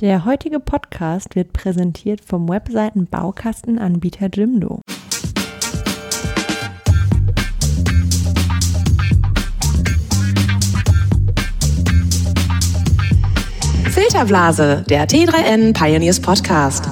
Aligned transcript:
Der 0.00 0.24
heutige 0.24 0.58
Podcast 0.58 1.36
wird 1.36 1.52
präsentiert 1.52 2.20
vom 2.20 2.48
Webseiten-Baukastenanbieter 2.48 4.26
Jimdo. 4.26 4.80
Filterblase, 13.88 14.84
der 14.88 15.06
T3N 15.06 15.72
Pioneers 15.72 16.18
Podcast. 16.18 16.90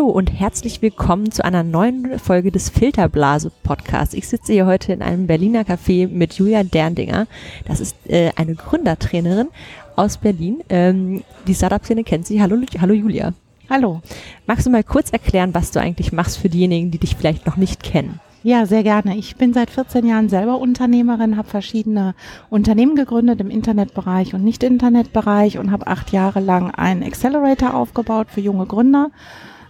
Hallo 0.00 0.12
und 0.12 0.32
herzlich 0.32 0.80
willkommen 0.80 1.30
zu 1.30 1.44
einer 1.44 1.62
neuen 1.62 2.18
Folge 2.18 2.50
des 2.50 2.70
Filterblase 2.70 3.52
Podcasts. 3.62 4.14
Ich 4.14 4.28
sitze 4.28 4.54
hier 4.54 4.64
heute 4.64 4.94
in 4.94 5.02
einem 5.02 5.26
Berliner 5.26 5.60
Café 5.60 6.08
mit 6.08 6.32
Julia 6.32 6.62
Derndinger. 6.62 7.26
Das 7.66 7.80
ist 7.80 7.94
äh, 8.08 8.30
eine 8.34 8.54
Gründertrainerin 8.54 9.48
aus 9.96 10.16
Berlin. 10.16 10.62
Ähm, 10.70 11.22
die 11.46 11.54
Startup-Szene 11.54 12.02
kennt 12.02 12.26
sie. 12.26 12.40
Hallo, 12.40 12.56
hallo 12.80 12.94
Julia. 12.94 13.34
Hallo. 13.68 14.00
Magst 14.46 14.64
du 14.64 14.70
mal 14.70 14.82
kurz 14.82 15.10
erklären, 15.10 15.52
was 15.52 15.70
du 15.70 15.80
eigentlich 15.80 16.12
machst 16.12 16.38
für 16.38 16.48
diejenigen, 16.48 16.90
die 16.90 16.98
dich 16.98 17.14
vielleicht 17.14 17.44
noch 17.44 17.58
nicht 17.58 17.82
kennen? 17.82 18.20
Ja, 18.42 18.64
sehr 18.64 18.82
gerne. 18.82 19.18
Ich 19.18 19.36
bin 19.36 19.52
seit 19.52 19.68
14 19.68 20.06
Jahren 20.06 20.30
selber 20.30 20.60
Unternehmerin, 20.60 21.36
habe 21.36 21.48
verschiedene 21.48 22.14
Unternehmen 22.48 22.96
gegründet 22.96 23.38
im 23.42 23.50
Internetbereich 23.50 24.32
und 24.32 24.44
Nicht-Internetbereich 24.44 25.58
und 25.58 25.70
habe 25.70 25.88
acht 25.88 26.10
Jahre 26.10 26.40
lang 26.40 26.70
einen 26.70 27.02
Accelerator 27.02 27.74
aufgebaut 27.74 28.28
für 28.30 28.40
junge 28.40 28.64
Gründer 28.64 29.10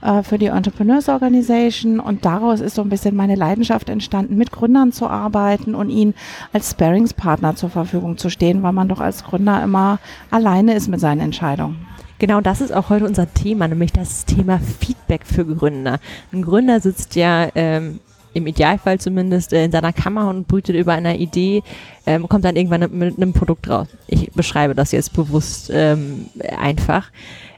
äh, 0.02 0.22
für 0.22 0.38
die 0.38 0.46
Entrepreneurs 0.46 1.08
Organization 1.08 2.00
und 2.00 2.24
daraus 2.24 2.60
ist 2.60 2.74
so 2.74 2.82
ein 2.82 2.88
bisschen 2.88 3.14
meine 3.16 3.34
Leidenschaft 3.34 3.88
entstanden, 3.88 4.36
mit 4.36 4.52
Gründern 4.52 4.92
zu 4.92 5.06
arbeiten 5.06 5.74
und 5.74 5.90
ihnen 5.90 6.14
als 6.52 6.70
Sparingspartner 6.70 7.56
zur 7.56 7.70
Verfügung 7.70 8.16
zu 8.16 8.30
stehen, 8.30 8.62
weil 8.62 8.72
man 8.72 8.88
doch 8.88 9.00
als 9.00 9.24
Gründer 9.24 9.62
immer 9.62 9.98
alleine 10.30 10.74
ist 10.74 10.88
mit 10.88 11.00
seinen 11.00 11.20
Entscheidungen. 11.20 11.86
Genau, 12.18 12.40
das 12.42 12.60
ist 12.60 12.72
auch 12.72 12.90
heute 12.90 13.06
unser 13.06 13.32
Thema, 13.32 13.66
nämlich 13.66 13.92
das 13.92 14.26
Thema 14.26 14.58
Feedback 14.58 15.22
für 15.24 15.46
Gründer. 15.46 15.98
Ein 16.32 16.42
Gründer 16.42 16.78
sitzt 16.80 17.16
ja 17.16 17.48
ähm, 17.54 18.00
im 18.34 18.46
Idealfall 18.46 18.98
zumindest 19.00 19.52
äh, 19.52 19.64
in 19.64 19.72
seiner 19.72 19.92
Kammer 19.92 20.28
und 20.28 20.46
brütet 20.46 20.76
über 20.76 20.92
einer 20.92 21.16
Idee, 21.16 21.62
ähm, 22.06 22.28
kommt 22.28 22.44
dann 22.44 22.56
irgendwann 22.56 22.90
mit 22.92 23.16
einem 23.16 23.32
Produkt 23.32 23.68
raus. 23.68 23.88
Ich 24.06 24.30
beschreibe 24.32 24.74
das 24.74 24.92
jetzt 24.92 25.14
bewusst 25.14 25.70
ähm, 25.72 26.26
einfach 26.58 27.10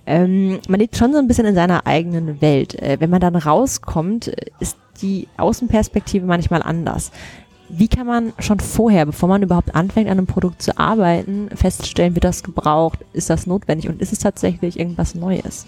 ähm, 0.07 0.61
man 0.69 0.81
lebt 0.81 0.97
schon 0.97 1.13
so 1.13 1.19
ein 1.19 1.29
bisschen 1.29 1.47
in 1.47 1.55
seiner 1.55 1.87
eigenen 1.87 2.41
Welt. 2.41 2.81
Äh, 2.81 2.99
wenn 3.01 3.11
man 3.11 3.21
dann 3.21 3.37
rauskommt, 3.37 4.29
ist 4.61 4.77
die 5.01 5.29
Außenperspektive 5.37 6.27
manchmal 6.27 6.63
anders. 6.63 7.13
Wie 7.69 7.89
kann 7.89 8.07
man 8.07 8.33
schon 8.39 8.61
vorher, 8.61 9.07
bevor 9.07 9.29
man 9.29 9.43
überhaupt 9.43 9.75
anfängt, 9.75 10.09
an 10.09 10.19
einem 10.19 10.27
Produkt 10.27 10.61
zu 10.61 10.77
arbeiten, 10.77 11.49
feststellen, 11.55 12.15
wird 12.15 12.25
das 12.25 12.43
gebraucht, 12.43 12.99
ist 13.15 13.31
das 13.31 13.47
notwendig 13.47 13.89
und 13.89 14.03
ist 14.03 14.13
es 14.13 14.19
tatsächlich 14.19 14.79
irgendwas 14.79 15.15
Neues? 15.15 15.67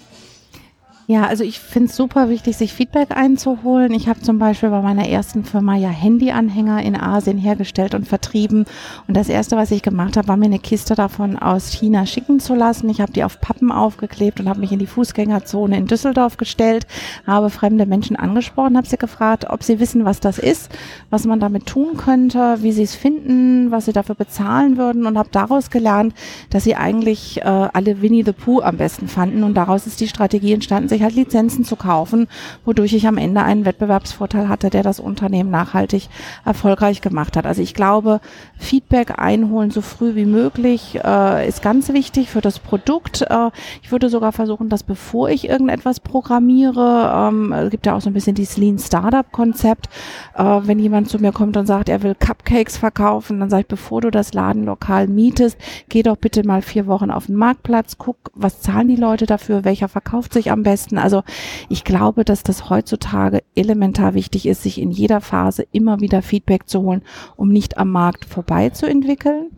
Ja, 1.06 1.26
also 1.26 1.44
ich 1.44 1.60
finde 1.60 1.90
es 1.90 1.96
super 1.96 2.30
wichtig, 2.30 2.56
sich 2.56 2.72
Feedback 2.72 3.10
einzuholen. 3.14 3.92
Ich 3.92 4.08
habe 4.08 4.22
zum 4.22 4.38
Beispiel 4.38 4.70
bei 4.70 4.80
meiner 4.80 5.06
ersten 5.06 5.44
Firma 5.44 5.76
ja 5.76 5.90
Handyanhänger 5.90 6.82
in 6.82 6.96
Asien 6.98 7.36
hergestellt 7.36 7.94
und 7.94 8.08
vertrieben. 8.08 8.64
Und 9.06 9.14
das 9.14 9.28
Erste, 9.28 9.54
was 9.58 9.70
ich 9.70 9.82
gemacht 9.82 10.16
habe, 10.16 10.28
war 10.28 10.38
mir 10.38 10.46
eine 10.46 10.58
Kiste 10.58 10.94
davon 10.94 11.38
aus 11.38 11.72
China 11.72 12.06
schicken 12.06 12.40
zu 12.40 12.54
lassen. 12.54 12.88
Ich 12.88 13.02
habe 13.02 13.12
die 13.12 13.22
auf 13.22 13.38
Pappen 13.38 13.70
aufgeklebt 13.70 14.40
und 14.40 14.48
habe 14.48 14.60
mich 14.60 14.72
in 14.72 14.78
die 14.78 14.86
Fußgängerzone 14.86 15.76
in 15.76 15.86
Düsseldorf 15.86 16.38
gestellt, 16.38 16.86
habe 17.26 17.50
fremde 17.50 17.84
Menschen 17.84 18.16
angesprochen, 18.16 18.78
habe 18.78 18.86
sie 18.86 18.96
gefragt, 18.96 19.44
ob 19.50 19.62
sie 19.62 19.80
wissen, 19.80 20.06
was 20.06 20.20
das 20.20 20.38
ist, 20.38 20.70
was 21.10 21.26
man 21.26 21.38
damit 21.38 21.66
tun 21.66 21.98
könnte, 21.98 22.62
wie 22.62 22.72
sie 22.72 22.82
es 22.82 22.94
finden, 22.94 23.70
was 23.70 23.84
sie 23.84 23.92
dafür 23.92 24.14
bezahlen 24.14 24.78
würden 24.78 25.04
und 25.04 25.18
habe 25.18 25.28
daraus 25.30 25.68
gelernt, 25.68 26.14
dass 26.48 26.64
sie 26.64 26.76
eigentlich 26.76 27.42
äh, 27.42 27.44
alle 27.44 28.00
Winnie 28.00 28.24
the 28.24 28.32
Pooh 28.32 28.62
am 28.62 28.78
besten 28.78 29.06
fanden. 29.06 29.42
Und 29.42 29.52
daraus 29.52 29.86
ist 29.86 30.00
die 30.00 30.08
Strategie 30.08 30.54
entstanden, 30.54 30.93
sich 30.94 31.02
halt 31.02 31.14
Lizenzen 31.14 31.64
zu 31.64 31.76
kaufen, 31.76 32.28
wodurch 32.64 32.94
ich 32.94 33.06
am 33.06 33.18
Ende 33.18 33.42
einen 33.42 33.64
Wettbewerbsvorteil 33.64 34.48
hatte, 34.48 34.70
der 34.70 34.82
das 34.82 35.00
Unternehmen 35.00 35.50
nachhaltig 35.50 36.08
erfolgreich 36.44 37.00
gemacht 37.00 37.36
hat. 37.36 37.46
Also 37.46 37.62
ich 37.62 37.74
glaube, 37.74 38.20
Feedback 38.58 39.18
einholen 39.18 39.70
so 39.70 39.80
früh 39.80 40.14
wie 40.14 40.24
möglich 40.24 41.00
äh, 41.04 41.48
ist 41.48 41.62
ganz 41.62 41.88
wichtig 41.92 42.30
für 42.30 42.40
das 42.40 42.58
Produkt. 42.58 43.22
Äh, 43.22 43.50
ich 43.82 43.90
würde 43.90 44.08
sogar 44.08 44.32
versuchen, 44.32 44.68
dass 44.68 44.82
bevor 44.82 45.30
ich 45.30 45.48
irgendetwas 45.48 46.00
programmiere, 46.00 47.28
ähm, 47.28 47.70
gibt 47.70 47.86
ja 47.86 47.96
auch 47.96 48.00
so 48.00 48.10
ein 48.10 48.14
bisschen 48.14 48.36
dieses 48.36 48.56
Lean 48.56 48.78
Startup 48.78 49.30
Konzept, 49.32 49.88
äh, 50.36 50.42
wenn 50.42 50.78
jemand 50.78 51.08
zu 51.08 51.18
mir 51.18 51.32
kommt 51.32 51.56
und 51.56 51.66
sagt, 51.66 51.88
er 51.88 52.02
will 52.02 52.14
Cupcakes 52.14 52.76
verkaufen, 52.76 53.40
dann 53.40 53.50
sage 53.50 53.62
ich, 53.62 53.68
bevor 53.68 54.00
du 54.00 54.10
das 54.10 54.32
Ladenlokal 54.32 55.08
mietest, 55.08 55.58
geh 55.88 56.02
doch 56.02 56.16
bitte 56.16 56.46
mal 56.46 56.62
vier 56.62 56.86
Wochen 56.86 57.10
auf 57.10 57.26
den 57.26 57.36
Marktplatz, 57.36 57.98
guck, 57.98 58.16
was 58.34 58.60
zahlen 58.60 58.88
die 58.88 58.96
Leute 58.96 59.26
dafür, 59.26 59.64
welcher 59.64 59.88
verkauft 59.88 60.32
sich 60.32 60.50
am 60.50 60.62
besten 60.62 60.83
leisten. 60.84 60.98
Also 60.98 61.22
ich 61.68 61.84
glaube, 61.84 62.24
dass 62.24 62.42
das 62.42 62.70
heutzutage 62.70 63.42
elementar 63.54 64.14
wichtig 64.14 64.46
ist, 64.46 64.62
sich 64.62 64.80
in 64.80 64.90
jeder 64.90 65.20
Phase 65.20 65.66
immer 65.72 66.00
wieder 66.00 66.22
Feedback 66.22 66.68
zu 66.68 66.82
holen, 66.82 67.02
um 67.36 67.48
nicht 67.48 67.78
am 67.78 67.90
Markt 67.90 68.24
vorbei 68.24 68.70
zu 68.70 68.86
entwickeln. 68.86 69.50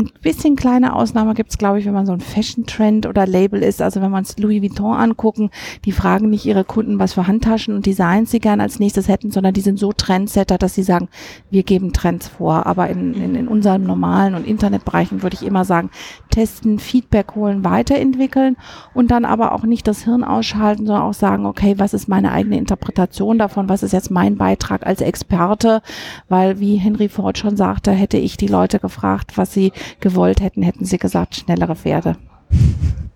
Ein 0.00 0.10
bisschen 0.22 0.56
kleine 0.56 0.96
Ausnahme 0.96 1.34
gibt 1.34 1.50
es, 1.50 1.58
glaube 1.58 1.78
ich, 1.78 1.84
wenn 1.84 1.92
man 1.92 2.06
so 2.06 2.12
ein 2.12 2.20
Fashion-Trend 2.20 3.04
oder 3.04 3.26
Label 3.26 3.62
ist. 3.62 3.82
Also 3.82 4.00
wenn 4.00 4.10
man 4.10 4.22
es 4.22 4.38
Louis 4.38 4.62
Vuitton 4.62 4.96
angucken, 4.96 5.50
die 5.84 5.92
fragen 5.92 6.30
nicht 6.30 6.46
ihre 6.46 6.64
Kunden, 6.64 6.98
was 6.98 7.12
für 7.12 7.26
Handtaschen 7.26 7.74
und 7.74 7.84
Designs 7.84 8.30
sie 8.30 8.40
gern 8.40 8.62
als 8.62 8.78
nächstes 8.78 9.08
hätten, 9.08 9.30
sondern 9.30 9.52
die 9.52 9.60
sind 9.60 9.78
so 9.78 9.92
Trendsetter, 9.92 10.56
dass 10.56 10.74
sie 10.74 10.84
sagen, 10.84 11.08
wir 11.50 11.64
geben 11.64 11.92
Trends 11.92 12.28
vor. 12.28 12.66
Aber 12.66 12.88
in, 12.88 13.12
in, 13.12 13.34
in 13.34 13.48
unseren 13.48 13.82
normalen 13.82 14.34
und 14.34 14.46
Internetbereichen 14.46 15.22
würde 15.22 15.36
ich 15.38 15.46
immer 15.46 15.66
sagen, 15.66 15.90
testen, 16.30 16.78
Feedback 16.78 17.34
holen, 17.34 17.62
weiterentwickeln 17.62 18.56
und 18.94 19.10
dann 19.10 19.26
aber 19.26 19.52
auch 19.52 19.64
nicht 19.64 19.86
das 19.86 20.04
Hirn 20.04 20.24
ausschalten, 20.24 20.69
sondern 20.78 21.02
auch 21.02 21.14
sagen, 21.14 21.46
okay, 21.46 21.74
was 21.78 21.94
ist 21.94 22.08
meine 22.08 22.32
eigene 22.32 22.58
Interpretation 22.58 23.38
davon? 23.38 23.68
Was 23.68 23.82
ist 23.82 23.92
jetzt 23.92 24.10
mein 24.10 24.36
Beitrag 24.36 24.86
als 24.86 25.00
Experte? 25.00 25.82
Weil, 26.28 26.60
wie 26.60 26.76
Henry 26.76 27.08
Ford 27.08 27.38
schon 27.38 27.56
sagte, 27.56 27.92
hätte 27.92 28.18
ich 28.18 28.36
die 28.36 28.46
Leute 28.46 28.78
gefragt, 28.78 29.36
was 29.36 29.52
sie 29.52 29.72
gewollt 30.00 30.40
hätten, 30.40 30.62
hätten 30.62 30.84
sie 30.84 30.98
gesagt, 30.98 31.36
schnellere 31.36 31.76
Pferde. 31.76 32.16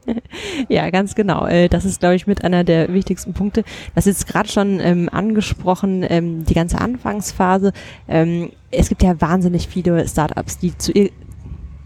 Ja, 0.68 0.90
ganz 0.90 1.14
genau. 1.14 1.46
Äh, 1.46 1.68
das 1.68 1.84
ist, 1.84 2.00
glaube 2.00 2.14
ich, 2.14 2.26
mit 2.26 2.44
einer 2.44 2.64
der 2.64 2.92
wichtigsten 2.92 3.32
Punkte. 3.32 3.64
Das 3.94 4.06
ist 4.06 4.26
gerade 4.26 4.48
schon 4.48 4.80
ähm, 4.80 5.08
angesprochen, 5.10 6.04
ähm, 6.08 6.44
die 6.44 6.54
ganze 6.54 6.80
Anfangsphase. 6.80 7.72
Ähm, 8.08 8.50
es 8.70 8.88
gibt 8.88 9.02
ja 9.02 9.20
wahnsinnig 9.20 9.68
viele 9.68 10.06
Startups, 10.06 10.58
die 10.58 10.76
zu, 10.76 10.92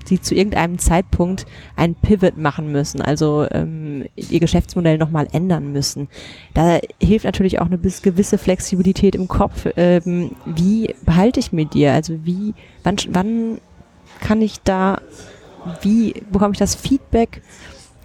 die 0.09 0.21
zu 0.21 0.35
irgendeinem 0.35 0.79
Zeitpunkt 0.79 1.47
einen 1.77 1.95
Pivot 1.95 2.37
machen 2.37 2.73
müssen, 2.73 3.01
also 3.01 3.47
ähm, 3.51 4.07
ihr 4.17 4.41
Geschäftsmodell 4.41 4.99
nochmal 4.99 5.29
ändern 5.33 5.73
müssen. 5.73 6.09
Da 6.55 6.79
hilft 7.01 7.25
natürlich 7.25 7.61
auch 7.61 7.67
eine 7.67 7.79
gewisse 7.79 8.39
Flexibilität 8.39 9.15
im 9.15 9.29
Kopf. 9.29 9.67
Ähm, 9.77 10.33
wie 10.45 10.95
behalte 11.05 11.41
ich 11.41 11.53
mir 11.53 11.67
die? 11.67 11.87
Also 11.87 12.25
wie, 12.25 12.55
wann, 12.83 12.97
wann 13.11 13.59
kann 14.21 14.43
ich 14.43 14.61
da, 14.63 15.01
wie 15.83 16.15
bekomme 16.31 16.53
ich 16.53 16.59
das 16.59 16.75
Feedback? 16.75 17.43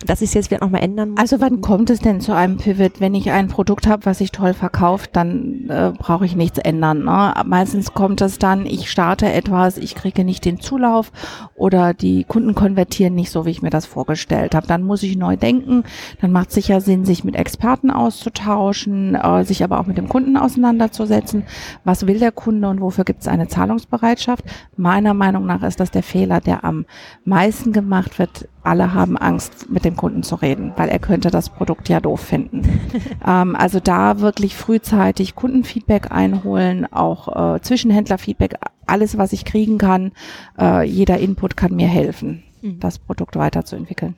Dass 0.06 0.22
ich 0.22 0.30
es 0.30 0.34
jetzt 0.34 0.52
wieder 0.52 0.64
nochmal 0.64 0.84
ändern 0.84 1.12
muss? 1.12 1.20
Also 1.20 1.42
wann 1.42 1.62
kommt 1.62 1.90
es 1.90 2.00
denn 2.00 2.22
zu 2.22 2.36
einem 2.36 2.58
Pivot? 2.58 3.00
Wenn 3.00 3.16
ich 3.16 3.32
ein 3.32 3.48
Produkt 3.48 3.88
habe, 3.88 4.06
was 4.06 4.20
sich 4.20 4.32
toll 4.32 4.54
verkauft, 4.54 5.12
dann 5.14 5.70
äh, 5.70 5.92
brauche 5.98 6.26
ich 6.26 6.36
nichts 6.36 6.58
ändern. 6.60 7.04
Ne? 7.04 7.34
Meistens 7.46 7.94
kommt 7.94 8.22
es 8.22 8.40
dann, 8.40 8.66
ich 8.66 8.90
starte 8.90 9.32
etwas, 9.32 9.78
ich 9.78 9.96
kriege 9.96 10.24
nicht 10.24 10.46
den 10.46 10.60
Zulauf 10.60 11.12
oder 11.56 11.94
die 11.94 12.24
Kunden 12.24 12.56
konvertieren 12.56 13.16
nicht 13.16 13.32
so, 13.32 13.46
wie 13.46 13.52
ich 13.52 13.62
mir 13.62 13.70
das 13.70 13.86
vorgestellt 13.86 14.56
habe. 14.56 14.68
Dann 14.68 14.84
muss 14.84 15.04
ich 15.04 15.18
neu 15.18 15.38
denken. 15.38 15.84
Dann 16.22 16.32
macht 16.32 16.50
es 16.50 16.56
sicher 16.56 16.82
Sinn, 16.82 17.06
sich 17.06 17.24
mit 17.24 17.36
Experten 17.36 17.92
auszutauschen, 17.92 19.16
äh, 19.16 19.44
sich 19.44 19.64
aber 19.64 19.80
auch 19.80 19.86
mit 19.86 19.98
dem 19.98 20.10
Kunden 20.10 20.38
auseinanderzusetzen. 20.38 21.44
Was 21.84 22.08
will 22.08 22.20
der 22.20 22.32
Kunde 22.32 22.70
und 22.70 22.82
wofür 22.82 23.04
gibt 23.04 23.22
es 23.22 23.28
eine 23.28 23.48
Zahlungsbereitschaft? 23.48 24.44
Meiner 24.76 25.14
Meinung 25.14 25.46
nach 25.46 25.64
ist 25.64 25.80
das 25.80 25.92
der 25.92 26.04
Fehler, 26.04 26.42
der 26.42 26.64
am 26.64 26.86
meisten 27.26 27.72
gemacht 27.72 28.20
wird. 28.20 28.48
Alle 28.64 28.94
haben 28.94 29.18
Angst, 29.18 29.70
mit 29.70 29.86
dem 29.86 29.96
Kunden 29.96 30.24
zu 30.24 30.36
reden, 30.36 30.72
weil 30.78 30.90
er 30.90 31.00
könnte 31.00 31.32
das 31.32 31.50
Produkt 31.50 31.90
ja 31.90 32.00
doof 32.00 32.22
finden. 32.22 32.82
ähm, 33.28 33.56
also 33.56 33.80
da 33.80 34.20
wirklich 34.20 34.56
frühzeitig 34.56 35.36
Kundenfeedback 35.36 36.12
einholen, 36.12 36.92
auch 36.92 37.56
äh, 37.56 37.62
Zwischenhändlerfeedback, 37.62 38.56
alles, 38.86 39.18
was 39.18 39.34
ich 39.34 39.46
kriegen 39.46 39.78
kann, 39.78 40.12
äh, 40.60 40.86
jeder 40.88 41.18
Input 41.20 41.58
kann 41.58 41.76
mir 41.76 41.88
helfen, 41.88 42.44
mhm. 42.62 42.80
das 42.80 43.00
Produkt 43.00 43.36
weiterzuentwickeln. 43.36 44.16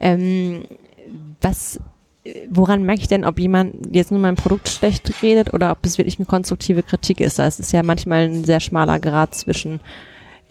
Ähm, 0.00 0.62
was 1.40 1.80
woran 2.50 2.84
merke 2.84 3.02
ich 3.02 3.08
denn, 3.08 3.24
ob 3.24 3.38
jemand 3.38 3.94
jetzt 3.94 4.10
nur 4.10 4.20
mein 4.20 4.36
Produkt 4.36 4.68
schlecht 4.68 5.22
redet 5.22 5.52
oder 5.54 5.72
ob 5.72 5.84
es 5.84 5.98
wirklich 5.98 6.18
eine 6.18 6.26
konstruktive 6.26 6.82
Kritik 6.82 7.20
ist? 7.20 7.38
Das 7.38 7.58
ist 7.58 7.72
ja 7.72 7.82
manchmal 7.82 8.28
ein 8.28 8.44
sehr 8.44 8.60
schmaler 8.60 9.00
Grad 9.00 9.34
zwischen 9.34 9.80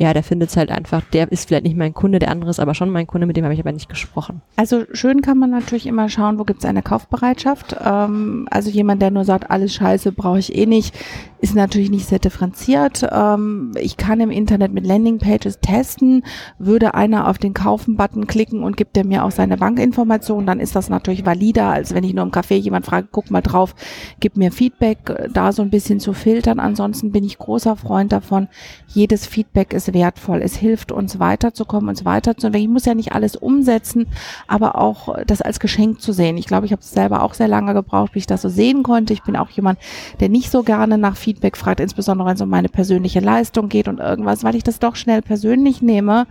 ja, 0.01 0.15
der 0.15 0.24
findet 0.24 0.50
es 0.50 0.57
halt 0.57 0.71
einfach, 0.71 1.03
der 1.13 1.31
ist 1.31 1.48
vielleicht 1.48 1.63
nicht 1.63 1.77
mein 1.77 1.94
Kunde, 1.94 2.18
der 2.18 2.31
andere 2.31 2.50
ist 2.50 2.59
aber 2.59 2.74
schon 2.74 2.89
mein 2.89 3.06
Kunde, 3.06 3.27
mit 3.27 3.38
dem 3.38 3.44
habe 3.44 3.53
ich 3.53 3.59
aber 3.59 3.71
nicht 3.71 3.88
gesprochen. 3.88 4.42
Also 4.56 4.86
schön 4.94 5.21
kann 5.21 5.38
man 5.38 5.51
natürlich 5.51 5.86
immer 5.86 6.09
schauen, 6.09 6.39
wo 6.39 6.44
gibt 6.44 6.62
es 6.62 6.65
eine 6.65 6.81
Kaufbereitschaft. 6.81 7.75
Ähm, 7.86 8.48
also 8.50 8.71
jemand, 8.71 9.03
der 9.03 9.12
nur 9.12 9.25
sagt, 9.25 9.51
alles 9.51 9.75
scheiße, 9.75 10.12
brauche 10.12 10.39
ich 10.39 10.56
eh 10.56 10.65
nicht, 10.65 10.95
ist 11.39 11.53
natürlich 11.53 11.92
nicht 11.92 12.07
sehr 12.07 12.18
differenziert. 12.18 13.07
Ähm, 13.12 13.74
ich 13.80 13.95
kann 13.95 14.19
im 14.21 14.31
Internet 14.31 14.74
mit 14.74 14.88
Landingpages 14.88 15.59
testen, 15.59 16.24
würde 16.57 16.95
einer 16.95 17.27
auf 17.27 17.38
den 17.38 17.53
Kaufen-Button 17.53 18.25
klicken 18.25 18.63
und 18.63 18.77
gibt 18.77 18.98
er 18.98 19.06
mir 19.06 19.24
auch 19.24 19.31
seine 19.31 19.57
Bankinformationen, 19.57 20.48
dann 20.48 20.59
ist 20.59 20.75
das 20.75 20.89
natürlich 20.89 21.27
valider, 21.27 21.68
als 21.68 21.94
wenn 21.94 22.03
ich 22.03 22.15
nur 22.15 22.25
im 22.25 22.31
Café 22.31 22.56
jemand 22.56 22.88
frage, 22.88 23.07
guck 23.12 23.30
mal 23.30 23.42
drauf, 23.42 23.75
gib 24.19 24.36
mir 24.36 24.51
Feedback, 24.51 25.30
da 25.31 25.51
so 25.51 25.62
ein 25.62 25.69
bisschen 25.69 26.00
zu 26.00 26.13
filtern. 26.13 26.59
Ansonsten 26.59 27.12
bin 27.12 27.24
ich 27.24 27.38
großer 27.38 27.75
Freund 27.75 28.12
davon, 28.12 28.48
jedes 28.88 29.27
Feedback 29.27 29.74
ist 29.74 29.91
wertvoll. 29.94 30.42
Es 30.42 30.56
hilft 30.56 30.92
uns 30.92 31.20
weiterzukommen, 31.20 31.90
uns 31.90 32.06
weiterzuentwickeln. 32.06 32.70
Ich 32.70 32.74
muss 32.74 32.86
ja 32.86 32.94
nicht 32.94 33.12
alles 33.12 33.36
umsetzen, 33.36 34.08
aber 34.48 34.78
auch 34.78 35.16
das 35.26 35.42
als 35.42 35.60
Geschenk 35.60 36.02
zu 36.02 36.14
sehen. 36.14 36.38
Ich 36.38 36.46
glaube, 36.46 36.66
ich 36.66 36.72
habe 36.72 36.82
es 36.82 36.92
selber 36.92 37.24
auch 37.24 37.34
sehr 37.34 37.48
lange 37.48 37.74
gebraucht, 37.74 38.14
bis 38.14 38.24
ich 38.24 38.28
das 38.28 38.42
so 38.42 38.50
sehen 38.50 38.84
konnte. 38.84 39.14
Ich 39.14 39.24
bin 39.24 39.36
auch 39.36 39.50
jemand, 39.50 39.80
der 40.20 40.30
nicht 40.30 40.52
so 40.52 40.64
gerne 40.64 40.98
nach 40.98 41.18
Feedback 41.18 41.42
Feedback 41.42 41.58
fragt, 41.58 41.80
insbesondere 41.80 42.28
wenn 42.28 42.36
es 42.36 42.42
um 42.42 42.50
meine 42.50 42.70
persönliche 42.70 43.20
Leistung 43.20 43.70
geht 43.70 43.88
und 43.88 44.00
irgendwas, 44.00 44.44
weil 44.44 44.56
ich 44.56 44.64
das 44.64 44.80
doch 44.80 44.96
schnell 44.96 45.22
persönlich 45.22 45.82
nehme. 45.82 46.28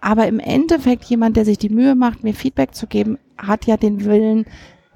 Aber 0.00 0.26
im 0.26 0.38
Endeffekt 0.38 1.04
jemand, 1.04 1.36
der 1.36 1.44
sich 1.44 1.58
die 1.58 1.68
Mühe 1.68 1.94
macht, 1.94 2.24
mir 2.24 2.34
Feedback 2.34 2.74
zu 2.74 2.86
geben, 2.86 3.18
hat 3.36 3.66
ja 3.66 3.76
den 3.76 4.04
Willen, 4.04 4.46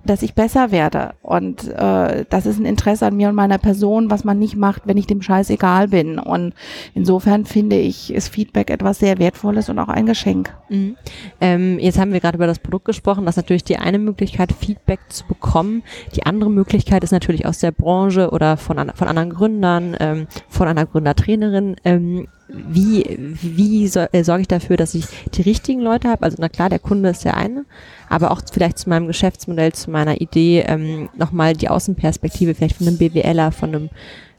dass 0.08 0.22
ich 0.22 0.34
besser 0.34 0.70
werde. 0.70 1.14
Und 1.22 1.68
äh, 1.68 2.24
das 2.28 2.46
ist 2.46 2.58
ein 2.58 2.64
Interesse 2.64 3.06
an 3.06 3.16
mir 3.16 3.28
und 3.28 3.34
meiner 3.34 3.58
Person, 3.58 4.10
was 4.10 4.24
man 4.24 4.38
nicht 4.38 4.56
macht, 4.56 4.82
wenn 4.86 4.96
ich 4.96 5.06
dem 5.06 5.22
Scheiß 5.22 5.50
egal 5.50 5.88
bin. 5.88 6.18
Und 6.18 6.54
insofern 6.94 7.44
finde 7.44 7.76
ich, 7.76 8.12
ist 8.12 8.28
Feedback 8.28 8.70
etwas 8.70 8.98
sehr 8.98 9.18
Wertvolles 9.18 9.68
und 9.68 9.78
auch 9.78 9.88
ein 9.88 10.06
Geschenk. 10.06 10.54
Mhm. 10.68 10.96
Ähm, 11.40 11.78
jetzt 11.78 11.98
haben 11.98 12.12
wir 12.12 12.20
gerade 12.20 12.36
über 12.36 12.46
das 12.46 12.58
Produkt 12.58 12.86
gesprochen. 12.86 13.26
Das 13.26 13.36
ist 13.36 13.44
natürlich 13.44 13.64
die 13.64 13.76
eine 13.76 13.98
Möglichkeit, 13.98 14.52
Feedback 14.52 15.00
zu 15.08 15.26
bekommen. 15.26 15.82
Die 16.16 16.24
andere 16.24 16.50
Möglichkeit 16.50 17.04
ist 17.04 17.12
natürlich 17.12 17.46
aus 17.46 17.58
der 17.58 17.72
Branche 17.72 18.30
oder 18.30 18.56
von, 18.56 18.78
an, 18.78 18.92
von 18.94 19.08
anderen 19.08 19.30
Gründern, 19.30 19.96
ähm, 20.00 20.26
von 20.48 20.68
einer 20.68 20.86
Gründertrainerin. 20.86 21.76
Ähm, 21.84 22.28
wie, 22.48 23.36
wie 23.42 23.86
so, 23.88 24.00
äh, 24.12 24.24
sorge 24.24 24.42
ich 24.42 24.48
dafür, 24.48 24.76
dass 24.76 24.94
ich 24.94 25.04
die 25.34 25.42
richtigen 25.42 25.80
Leute 25.80 26.08
habe? 26.08 26.22
Also 26.22 26.38
na 26.40 26.48
klar, 26.48 26.70
der 26.70 26.78
Kunde 26.78 27.10
ist 27.10 27.24
der 27.24 27.36
eine, 27.36 27.64
aber 28.08 28.30
auch 28.30 28.40
vielleicht 28.50 28.78
zu 28.78 28.88
meinem 28.88 29.06
Geschäftsmodell, 29.06 29.72
zu 29.72 29.90
meiner 29.90 30.20
Idee 30.20 30.64
ähm, 30.66 31.08
nochmal 31.16 31.54
die 31.54 31.68
Außenperspektive 31.68 32.54
vielleicht 32.54 32.76
von 32.76 32.88
einem 32.88 32.98
BWLer, 32.98 33.52
von 33.52 33.68
einem 33.74 33.90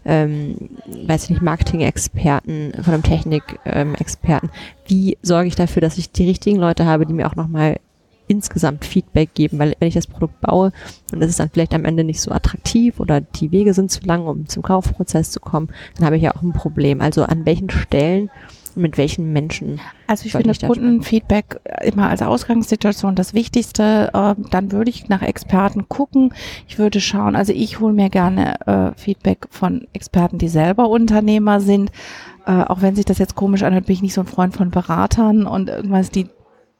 ähm, 0.06 0.70
weiß 0.88 1.26
ich 1.26 1.30
nicht, 1.32 1.42
Marketing-Experten, 1.42 2.72
von 2.82 2.94
einem 2.94 3.04
Technik-Experten. 3.04 4.50
Wie 4.88 5.18
sorge 5.22 5.48
ich 5.50 5.56
dafür, 5.56 5.82
dass 5.82 5.98
ich 5.98 6.12
die 6.12 6.26
richtigen 6.26 6.58
Leute 6.58 6.86
habe, 6.86 7.06
die 7.06 7.14
mir 7.14 7.28
auch 7.28 7.36
nochmal 7.36 7.80
insgesamt 8.30 8.86
Feedback 8.86 9.34
geben, 9.34 9.60
weil 9.60 9.76
wenn 9.80 9.88
ich 9.88 9.96
das 9.96 10.08
Produkt 10.08 10.40
baue 10.40 10.72
und 11.12 11.22
es 11.22 11.31
ist 11.31 11.40
dann 11.40 11.50
vielleicht 11.50 11.74
am 11.74 11.84
Ende 11.84 12.04
nicht 12.04 12.22
so 12.22 12.31
attraktiv 12.31 13.00
oder 13.00 13.20
die 13.20 13.52
Wege 13.52 13.74
sind 13.74 13.92
zu 13.92 14.02
lang, 14.06 14.26
um 14.26 14.48
zum 14.48 14.64
Kaufprozess 14.64 15.31
zu 15.31 15.40
kommen, 15.40 15.70
dann 15.98 16.06
habe 16.06 16.16
ich 16.16 16.24
ja 16.24 16.36
auch 16.36 16.44
ein 16.44 16.54
Problem. 16.54 17.02
Also 17.02 17.24
an 17.24 17.46
welchen 17.46 17.70
Stellen 17.70 18.30
mit 18.76 18.98
welchen 18.98 19.34
Menschen? 19.34 19.80
Also 20.08 20.26
ich 20.26 20.31
finde 20.31 20.54
Kundenfeedback 20.54 21.60
immer 21.81 22.10
als 22.10 22.22
Ausgangssituation 22.22 23.16
das 23.16 23.34
Wichtigste. 23.34 24.12
Äh, 24.14 24.36
dann 24.52 24.72
würde 24.72 24.90
ich 24.90 25.10
nach 25.10 25.22
Experten 25.22 25.90
gucken. 25.90 26.34
Ich 26.68 26.78
würde 26.78 27.02
schauen, 27.02 27.36
also 27.36 27.52
ich 27.52 27.80
hole 27.80 27.94
mir 27.94 28.10
gerne 28.10 28.60
äh, 28.68 28.92
Feedback 28.96 29.48
von 29.50 29.88
Experten, 29.94 30.38
die 30.38 30.50
selber 30.50 30.90
Unternehmer 30.90 31.62
sind. 31.62 31.92
Äh, 32.46 32.64
auch 32.64 32.82
wenn 32.82 32.96
sich 32.96 33.06
das 33.06 33.18
jetzt 33.18 33.36
komisch 33.36 33.64
anhört, 33.64 33.88
bin 33.88 33.94
ich 33.94 34.02
nicht 34.02 34.14
so 34.14 34.22
ein 34.22 34.28
Freund 34.28 34.56
von 34.56 34.72
Beratern 34.72 35.46
und 35.46 35.70
irgendwas, 35.70 36.12
die 36.12 36.28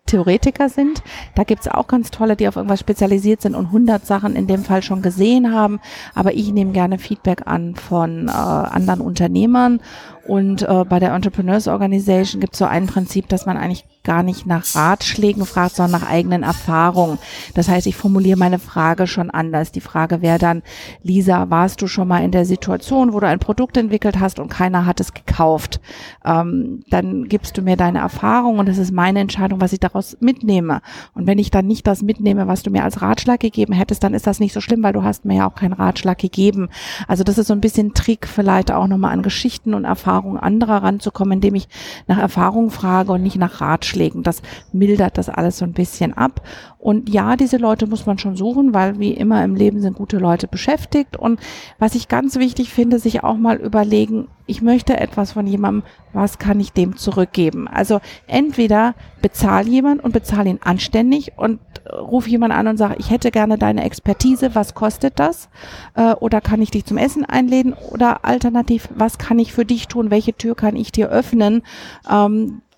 Theoretiker 0.10 0.70
sind. 0.70 1.04
Da 1.36 1.44
gibt's 1.44 1.68
auch 1.68 1.88
ganz 1.88 2.12
tolle, 2.12 2.36
die 2.36 2.48
auf 2.48 2.56
irgendwas 2.56 2.80
spezialisiert 2.80 3.42
sind 3.42 3.56
und 3.56 3.68
100 3.68 4.06
Sachen 4.06 4.36
in 4.36 4.48
dem 4.48 4.64
Fall 4.64 4.82
schon 4.82 5.02
gesehen 5.02 5.54
haben. 5.54 5.80
Aber 6.16 6.34
ich 6.34 6.52
nehme 6.52 6.72
gerne 6.72 6.98
Feedback 6.98 7.44
an 7.46 7.76
von 7.76 8.28
äh, 8.28 8.32
anderen 8.32 9.02
Unternehmern. 9.02 9.80
Und 10.28 10.64
äh, 10.64 10.86
bei 10.88 11.00
der 11.00 11.14
Entrepreneurs 11.14 11.68
Organization 11.68 12.42
gibt's 12.42 12.60
so 12.60 12.66
ein 12.66 12.88
Prinzip, 12.88 13.28
dass 13.30 13.46
man 13.46 13.58
eigentlich 13.58 13.86
gar 14.10 14.24
nicht 14.24 14.48
nach 14.48 14.66
Ratschlägen 14.74 15.46
fragt, 15.46 15.76
sondern 15.76 16.02
nach 16.02 16.10
eigenen 16.10 16.42
Erfahrungen. 16.42 17.20
Das 17.54 17.70
heißt, 17.70 17.86
ich 17.86 17.96
formuliere 17.96 18.40
meine 18.40 18.58
Frage 18.58 19.06
schon 19.06 19.30
anders. 19.30 19.72
Die 19.72 19.82
Frage 19.82 20.24
wäre 20.24 20.40
dann, 20.40 20.64
Lisa, 21.04 21.52
warst 21.52 21.84
du 21.84 21.86
schon 21.86 22.08
mal 22.08 22.24
in 22.24 22.32
der 22.32 22.46
Situation, 22.46 23.14
wo 23.14 23.20
du 23.20 23.28
ein 23.28 23.38
Produkt 23.38 23.78
entwickelt 23.78 24.20
hast 24.20 24.40
und 24.40 24.50
keiner 24.50 24.88
hat 24.88 25.00
es 25.00 25.14
gekauft? 25.14 25.80
Ähm, 26.26 26.82
dann 26.90 27.26
gibst 27.26 27.56
du 27.56 27.62
mir 27.62 27.78
deine 27.78 28.00
Erfahrung 28.00 28.58
und 28.58 28.68
es 28.68 28.80
ist 28.80 28.92
meine 28.92 29.20
Entscheidung, 29.20 29.62
was 29.62 29.74
ich 29.74 29.80
daraus 29.80 30.18
mitnehme. 30.20 30.82
Und 31.14 31.28
wenn 31.28 31.38
ich 31.38 31.52
dann 31.52 31.68
nicht 31.68 31.86
das 31.86 32.02
mitnehme, 32.02 32.48
was 32.48 32.64
du 32.64 32.72
mir 32.72 32.86
als 32.86 33.04
Ratschlag 33.04 33.40
gegeben 33.40 33.74
hättest, 33.74 34.04
dann 34.04 34.16
ist 34.16 34.26
das 34.26 34.40
nicht 34.40 34.54
so 34.54 34.60
schlimm, 34.60 34.82
weil 34.82 34.94
du 34.94 35.04
hast 35.04 35.24
mir 35.24 35.36
ja 35.36 35.48
auch 35.48 35.54
keinen 35.54 35.74
Ratschlag 35.74 36.18
gegeben. 36.18 36.70
Also 37.08 37.24
das 37.24 37.38
ist 37.38 37.46
so 37.46 37.54
ein 37.54 37.62
bisschen 37.62 37.94
Trick, 37.94 38.26
vielleicht 38.26 38.72
auch 38.72 38.88
nochmal 38.88 39.14
an 39.14 39.22
Geschichten 39.22 39.76
und 39.76 39.86
Erfahrungen 39.86 40.40
anderer 40.40 40.82
ranzukommen, 40.82 41.34
indem 41.34 41.54
ich 41.54 41.68
nach 42.08 42.18
Erfahrung 42.18 42.72
frage 42.72 43.12
und 43.12 43.22
nicht 43.22 43.38
nach 43.38 43.62
Ratschlag 43.62 43.99
Ratschlägen. 44.00 44.24
Das 44.24 44.42
mildert 44.72 45.18
das 45.18 45.30
alles 45.30 45.58
so 45.58 45.66
ein 45.66 45.74
bisschen 45.74 46.14
ab. 46.14 46.42
Und 46.78 47.10
ja, 47.10 47.36
diese 47.36 47.58
Leute 47.58 47.88
muss 47.88 48.06
man 48.06 48.18
schon 48.18 48.36
suchen, 48.36 48.74
weil 48.74 49.00
wie 49.00 49.12
immer 49.12 49.44
im 49.44 49.56
Leben 49.56 49.82
sind 49.82 49.98
gute 49.98 50.18
Leute 50.18 50.48
beschäftigt. 50.48 51.18
Und 51.18 51.40
was 51.78 51.96
ich 51.96 52.08
ganz 52.08 52.38
wichtig 52.38 52.70
finde, 52.70 53.00
sich 53.00 53.24
auch 53.24 53.38
mal 53.38 53.58
überlegen, 53.58 54.30
ich 54.46 54.62
möchte 54.62 54.98
etwas 54.98 55.34
von 55.34 55.46
jemandem, 55.46 55.84
was 56.14 56.40
kann 56.40 56.60
ich 56.60 56.72
dem 56.72 56.96
zurückgeben? 56.96 57.68
Also 57.68 58.00
entweder 58.26 58.96
bezahl 59.22 59.68
jemand 59.68 60.04
und 60.04 60.12
bezahl 60.12 60.48
ihn 60.48 60.60
anständig 60.64 61.34
und 61.36 61.60
ruf 61.94 62.28
jemand 62.28 62.54
an 62.54 62.68
und 62.68 62.78
sage, 62.78 62.96
ich 62.98 63.12
hätte 63.12 63.30
gerne 63.30 63.58
deine 63.58 63.84
Expertise, 63.84 64.56
was 64.56 64.74
kostet 64.74 65.20
das? 65.20 65.50
Äh, 65.96 66.14
oder 66.14 66.42
kann 66.42 66.62
ich 66.62 66.72
dich 66.72 66.86
zum 66.86 66.98
Essen 66.98 67.26
einladen? 67.26 67.74
Oder 67.92 68.26
alternativ, 68.26 68.90
was 68.96 69.18
kann 69.18 69.38
ich 69.38 69.54
für 69.54 69.66
dich 69.66 69.88
tun? 69.88 70.10
Welche 70.10 70.34
Tür 70.34 70.56
kann 70.56 70.76
ich 70.76 70.92
dir 70.92 71.10
öffnen? 71.10 71.62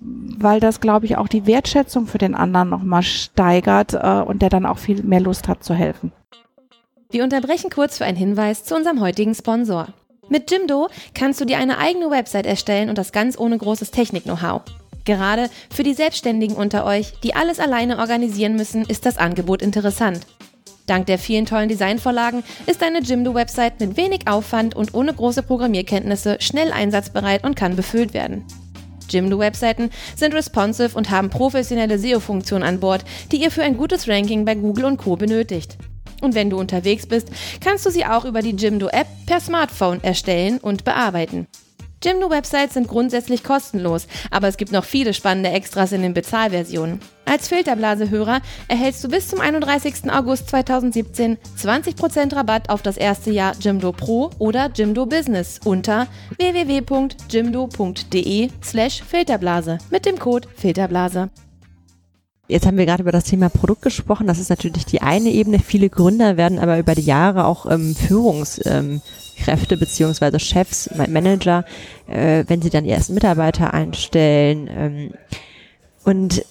Weil 0.01 0.59
das, 0.59 0.79
glaube 0.81 1.05
ich, 1.05 1.17
auch 1.17 1.27
die 1.27 1.45
Wertschätzung 1.45 2.07
für 2.07 2.17
den 2.17 2.33
anderen 2.33 2.69
nochmal 2.69 3.03
steigert 3.03 3.93
äh, 3.93 4.21
und 4.25 4.41
der 4.41 4.49
dann 4.49 4.65
auch 4.65 4.79
viel 4.79 5.03
mehr 5.03 5.19
Lust 5.19 5.47
hat 5.47 5.63
zu 5.63 5.73
helfen. 5.75 6.11
Wir 7.11 7.23
unterbrechen 7.23 7.69
kurz 7.69 7.97
für 7.97 8.05
einen 8.05 8.17
Hinweis 8.17 8.63
zu 8.63 8.75
unserem 8.75 9.01
heutigen 9.01 9.35
Sponsor. 9.35 9.89
Mit 10.29 10.49
Jimdo 10.49 10.87
kannst 11.13 11.41
du 11.41 11.45
dir 11.45 11.57
eine 11.57 11.77
eigene 11.77 12.09
Website 12.09 12.45
erstellen 12.45 12.89
und 12.89 12.97
das 12.97 13.11
ganz 13.11 13.37
ohne 13.37 13.57
großes 13.57 13.91
Technik-Know-how. 13.91 14.61
Gerade 15.03 15.49
für 15.69 15.83
die 15.83 15.93
Selbstständigen 15.93 16.55
unter 16.55 16.85
euch, 16.85 17.13
die 17.21 17.35
alles 17.35 17.59
alleine 17.59 17.97
organisieren 17.99 18.55
müssen, 18.55 18.83
ist 18.85 19.05
das 19.05 19.17
Angebot 19.17 19.61
interessant. 19.61 20.25
Dank 20.87 21.05
der 21.05 21.19
vielen 21.19 21.45
tollen 21.45 21.69
Designvorlagen 21.69 22.43
ist 22.65 22.81
deine 22.81 22.99
Jimdo-Website 22.99 23.79
mit 23.79 23.97
wenig 23.97 24.27
Aufwand 24.27 24.75
und 24.75 24.93
ohne 24.93 25.13
große 25.13 25.43
Programmierkenntnisse 25.43 26.37
schnell 26.39 26.71
einsatzbereit 26.71 27.43
und 27.43 27.55
kann 27.55 27.75
befüllt 27.75 28.13
werden. 28.13 28.45
Jimdo-Webseiten 29.11 29.89
sind 30.15 30.33
responsive 30.33 30.97
und 30.97 31.09
haben 31.09 31.29
professionelle 31.29 31.99
SEO-Funktionen 31.99 32.63
an 32.63 32.79
Bord, 32.79 33.03
die 33.31 33.41
ihr 33.41 33.51
für 33.51 33.63
ein 33.63 33.77
gutes 33.77 34.07
Ranking 34.07 34.45
bei 34.45 34.55
Google 34.55 34.85
und 34.85 34.97
Co. 34.97 35.15
benötigt. 35.15 35.77
Und 36.21 36.35
wenn 36.35 36.49
du 36.49 36.59
unterwegs 36.59 37.07
bist, 37.07 37.29
kannst 37.59 37.85
du 37.85 37.89
sie 37.89 38.05
auch 38.05 38.25
über 38.25 38.41
die 38.41 38.55
Jimdo-App 38.55 39.07
per 39.25 39.39
Smartphone 39.39 40.03
erstellen 40.03 40.59
und 40.59 40.83
bearbeiten. 40.83 41.47
Jimdo-Websites 42.03 42.73
sind 42.73 42.87
grundsätzlich 42.87 43.43
kostenlos, 43.43 44.07
aber 44.31 44.47
es 44.47 44.57
gibt 44.57 44.71
noch 44.71 44.85
viele 44.85 45.13
spannende 45.13 45.49
Extras 45.49 45.91
in 45.91 46.01
den 46.01 46.13
Bezahlversionen. 46.13 46.99
Als 47.25 47.47
Filterblase-Hörer 47.47 48.41
erhältst 48.67 49.03
du 49.03 49.09
bis 49.09 49.27
zum 49.27 49.39
31. 49.39 50.11
August 50.11 50.49
2017 50.49 51.37
20% 51.57 52.35
Rabatt 52.35 52.69
auf 52.69 52.81
das 52.81 52.97
erste 52.97 53.29
Jahr 53.31 53.55
Jimdo 53.59 53.91
Pro 53.91 54.31
oder 54.39 54.69
Jimdo 54.73 55.05
Business 55.05 55.59
unter 55.63 56.07
www.jimdo.de 56.37 57.19
slash 58.63 59.03
Filterblase 59.03 59.77
mit 59.89 60.05
dem 60.05 60.17
Code 60.19 60.47
Filterblase. 60.55 61.29
Jetzt 62.51 62.65
haben 62.67 62.77
wir 62.77 62.85
gerade 62.85 63.01
über 63.01 63.13
das 63.13 63.23
Thema 63.23 63.47
Produkt 63.47 63.81
gesprochen. 63.81 64.27
Das 64.27 64.37
ist 64.37 64.49
natürlich 64.49 64.85
die 64.85 65.01
eine 65.01 65.29
Ebene. 65.29 65.59
Viele 65.59 65.89
Gründer 65.89 66.35
werden 66.35 66.59
aber 66.59 66.77
über 66.79 66.95
die 66.95 67.01
Jahre 67.01 67.45
auch 67.45 67.65
ähm, 67.65 67.95
Führungs, 67.95 68.59
ähm, 68.65 69.01
beziehungsweise 69.69 70.37
Chefs, 70.37 70.89
Manager, 70.95 71.63
äh, 72.07 72.43
wenn 72.47 72.61
sie 72.61 72.69
dann 72.69 72.83
die 72.83 72.89
ersten 72.89 73.13
Mitarbeiter 73.13 73.73
einstellen. 73.73 74.69
Ähm, 74.69 75.13
und 76.03 76.43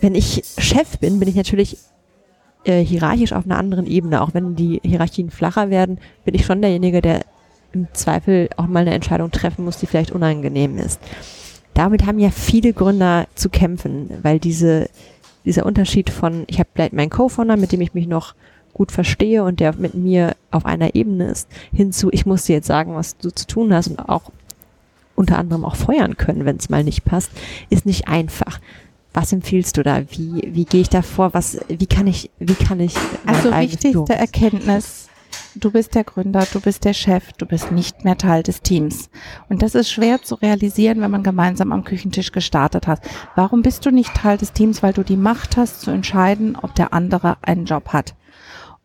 wenn 0.00 0.14
ich 0.14 0.44
Chef 0.56 0.98
bin, 1.00 1.18
bin 1.18 1.28
ich 1.28 1.34
natürlich 1.34 1.78
äh, 2.64 2.84
hierarchisch 2.84 3.32
auf 3.32 3.44
einer 3.44 3.58
anderen 3.58 3.88
Ebene. 3.88 4.22
Auch 4.22 4.34
wenn 4.34 4.54
die 4.54 4.80
Hierarchien 4.84 5.30
flacher 5.30 5.68
werden, 5.68 5.98
bin 6.24 6.36
ich 6.36 6.46
schon 6.46 6.62
derjenige, 6.62 7.02
der 7.02 7.22
im 7.72 7.88
Zweifel 7.92 8.50
auch 8.56 8.68
mal 8.68 8.82
eine 8.82 8.94
Entscheidung 8.94 9.32
treffen 9.32 9.64
muss, 9.64 9.78
die 9.78 9.86
vielleicht 9.86 10.12
unangenehm 10.12 10.78
ist. 10.78 11.00
Damit 11.74 12.06
haben 12.06 12.20
ja 12.20 12.30
viele 12.30 12.72
Gründer 12.72 13.26
zu 13.34 13.48
kämpfen, 13.48 14.10
weil 14.22 14.38
diese, 14.38 14.88
dieser 15.44 15.66
Unterschied 15.66 16.10
von, 16.10 16.44
ich 16.46 16.58
habe 16.58 16.68
vielleicht 16.74 16.92
meinen 16.92 17.10
Co-Founder, 17.10 17.56
mit 17.56 17.72
dem 17.72 17.80
ich 17.80 17.94
mich 17.94 18.06
noch 18.06 18.34
gut 18.72 18.90
verstehe 18.90 19.44
und 19.44 19.60
der 19.60 19.74
mit 19.76 19.94
mir 19.94 20.34
auf 20.50 20.66
einer 20.66 20.94
Ebene 20.94 21.26
ist, 21.26 21.48
hinzu, 21.72 22.08
ich 22.12 22.26
muss 22.26 22.44
dir 22.44 22.56
jetzt 22.56 22.66
sagen, 22.66 22.94
was 22.94 23.16
du 23.16 23.30
zu 23.30 23.46
tun 23.46 23.72
hast 23.72 23.88
und 23.88 24.00
auch 24.08 24.32
unter 25.14 25.38
anderem 25.38 25.64
auch 25.64 25.76
feuern 25.76 26.16
können, 26.16 26.44
wenn 26.44 26.56
es 26.56 26.70
mal 26.70 26.82
nicht 26.82 27.04
passt, 27.04 27.30
ist 27.70 27.86
nicht 27.86 28.08
einfach. 28.08 28.60
Was 29.12 29.32
empfiehlst 29.32 29.76
du 29.76 29.84
da? 29.84 30.02
Wie, 30.10 30.42
wie 30.52 30.64
gehe 30.64 30.80
ich 30.80 30.88
da 30.88 31.02
vor? 31.02 31.34
Was, 31.34 31.58
wie 31.68 31.86
kann 31.86 32.08
ich, 32.08 32.30
wie 32.40 32.54
kann 32.54 32.80
ich? 32.80 32.96
Also 33.24 33.52
wichtigste 33.52 34.14
Erkenntnis, 34.14 35.08
du 35.54 35.70
bist 35.70 35.94
der 35.94 36.04
Gründer, 36.04 36.46
du 36.52 36.60
bist 36.60 36.84
der 36.84 36.94
Chef, 36.94 37.32
du 37.32 37.46
bist 37.46 37.72
nicht 37.72 38.04
mehr 38.04 38.16
Teil 38.16 38.42
des 38.42 38.62
Teams. 38.62 39.10
Und 39.48 39.62
das 39.62 39.74
ist 39.74 39.90
schwer 39.90 40.22
zu 40.22 40.34
realisieren, 40.36 41.00
wenn 41.00 41.10
man 41.10 41.22
gemeinsam 41.22 41.72
am 41.72 41.84
Küchentisch 41.84 42.32
gestartet 42.32 42.86
hat. 42.86 43.00
Warum 43.34 43.62
bist 43.62 43.86
du 43.86 43.90
nicht 43.90 44.14
Teil 44.14 44.38
des 44.38 44.52
Teams? 44.52 44.82
Weil 44.82 44.92
du 44.92 45.02
die 45.02 45.16
Macht 45.16 45.56
hast 45.56 45.80
zu 45.80 45.90
entscheiden, 45.90 46.56
ob 46.60 46.74
der 46.74 46.92
andere 46.92 47.36
einen 47.42 47.64
Job 47.64 47.88
hat. 47.88 48.14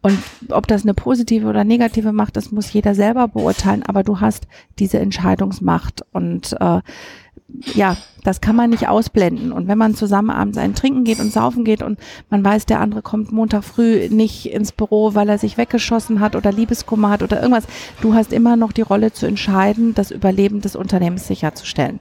Und 0.01 0.17
ob 0.51 0.65
das 0.67 0.83
eine 0.83 0.93
positive 0.93 1.47
oder 1.47 1.65
negative 1.65 2.13
Macht 2.13 2.37
ist, 2.37 2.53
muss 2.53 2.71
jeder 2.71 2.95
selber 2.95 3.27
beurteilen, 3.27 3.83
aber 3.83 4.03
du 4.03 4.21
hast 4.21 4.47
diese 4.79 4.97
Entscheidungsmacht 4.99 6.05
und 6.13 6.55
äh, 6.61 6.79
ja, 7.73 7.97
das 8.23 8.41
kann 8.41 8.55
man 8.55 8.69
nicht 8.69 8.87
ausblenden. 8.87 9.51
Und 9.51 9.67
wenn 9.67 9.77
man 9.77 9.95
zusammen 9.95 10.29
abends 10.29 10.57
einen 10.57 10.75
trinken 10.75 11.03
geht 11.03 11.19
und 11.19 11.31
saufen 11.31 11.63
geht 11.63 11.81
und 11.81 11.99
man 12.29 12.43
weiß, 12.43 12.65
der 12.65 12.79
andere 12.79 13.01
kommt 13.01 13.31
Montag 13.31 13.63
früh 13.63 14.07
nicht 14.09 14.51
ins 14.51 14.71
Büro, 14.71 15.15
weil 15.15 15.29
er 15.29 15.37
sich 15.37 15.57
weggeschossen 15.57 16.19
hat 16.19 16.35
oder 16.35 16.51
Liebeskummer 16.51 17.09
hat 17.09 17.23
oder 17.23 17.41
irgendwas, 17.41 17.65
du 18.01 18.13
hast 18.13 18.33
immer 18.33 18.55
noch 18.55 18.71
die 18.71 18.81
Rolle 18.81 19.11
zu 19.11 19.25
entscheiden, 19.25 19.93
das 19.93 20.11
Überleben 20.11 20.61
des 20.61 20.75
Unternehmens 20.75 21.27
sicherzustellen. 21.27 21.99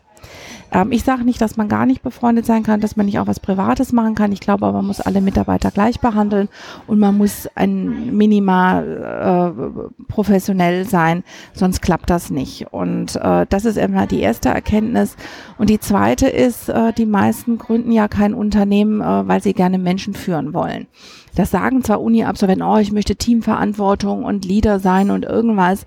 Ähm, 0.72 0.92
ich 0.92 1.04
sage 1.04 1.24
nicht, 1.24 1.40
dass 1.40 1.56
man 1.56 1.68
gar 1.68 1.86
nicht 1.86 2.02
befreundet 2.02 2.46
sein 2.46 2.62
kann, 2.62 2.80
dass 2.80 2.96
man 2.96 3.06
nicht 3.06 3.18
auch 3.18 3.26
was 3.26 3.40
Privates 3.40 3.92
machen 3.92 4.14
kann. 4.14 4.32
Ich 4.32 4.40
glaube 4.40 4.70
man 4.72 4.86
muss 4.86 5.00
alle 5.00 5.20
Mitarbeiter 5.20 5.70
gleich 5.70 6.00
behandeln 6.00 6.48
und 6.86 6.98
man 6.98 7.16
muss 7.16 7.48
ein 7.54 8.16
minimal 8.16 9.54
äh, 9.98 10.12
professionell 10.12 10.86
sein, 10.86 11.24
sonst 11.52 11.80
klappt 11.80 12.10
das 12.10 12.30
nicht. 12.30 12.72
Und 12.72 13.16
äh, 13.16 13.46
das 13.48 13.64
ist 13.64 13.78
immer 13.78 14.06
die 14.06 14.20
erste 14.20 14.50
Erkenntnis. 14.50 15.16
Und 15.56 15.70
die 15.70 15.80
zweite 15.80 16.28
ist, 16.28 16.68
äh, 16.68 16.92
die 16.92 17.06
meisten 17.06 17.58
gründen 17.58 17.92
ja 17.92 18.08
kein 18.08 18.34
Unternehmen, 18.34 19.00
äh, 19.00 19.28
weil 19.28 19.42
sie 19.42 19.54
gerne 19.54 19.78
Menschen 19.78 20.14
führen 20.14 20.52
wollen. 20.52 20.86
Das 21.34 21.50
sagen 21.50 21.82
zwar 21.84 22.00
Uni-Absolventen, 22.00 22.62
oh, 22.62 22.78
ich 22.78 22.92
möchte 22.92 23.16
Teamverantwortung 23.16 24.24
und 24.24 24.44
Leader 24.44 24.80
sein 24.80 25.10
und 25.10 25.24
irgendwas, 25.24 25.84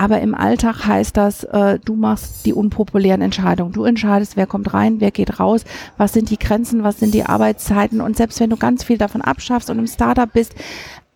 aber 0.00 0.22
im 0.22 0.34
Alltag 0.34 0.86
heißt 0.86 1.14
das, 1.16 1.44
äh, 1.44 1.78
du 1.84 1.94
machst 1.94 2.46
die 2.46 2.54
unpopulären 2.54 3.20
Entscheidungen. 3.20 3.72
Du 3.72 3.84
entscheidest, 3.84 4.34
wer 4.34 4.46
kommt 4.46 4.72
rein, 4.72 4.98
wer 5.00 5.10
geht 5.10 5.38
raus, 5.38 5.64
was 5.98 6.14
sind 6.14 6.30
die 6.30 6.38
Grenzen, 6.38 6.84
was 6.84 7.00
sind 7.00 7.12
die 7.12 7.24
Arbeitszeiten. 7.24 8.00
Und 8.00 8.16
selbst 8.16 8.40
wenn 8.40 8.48
du 8.48 8.56
ganz 8.56 8.82
viel 8.82 8.96
davon 8.96 9.20
abschaffst 9.20 9.68
und 9.68 9.78
im 9.78 9.86
Startup 9.86 10.32
bist, 10.32 10.54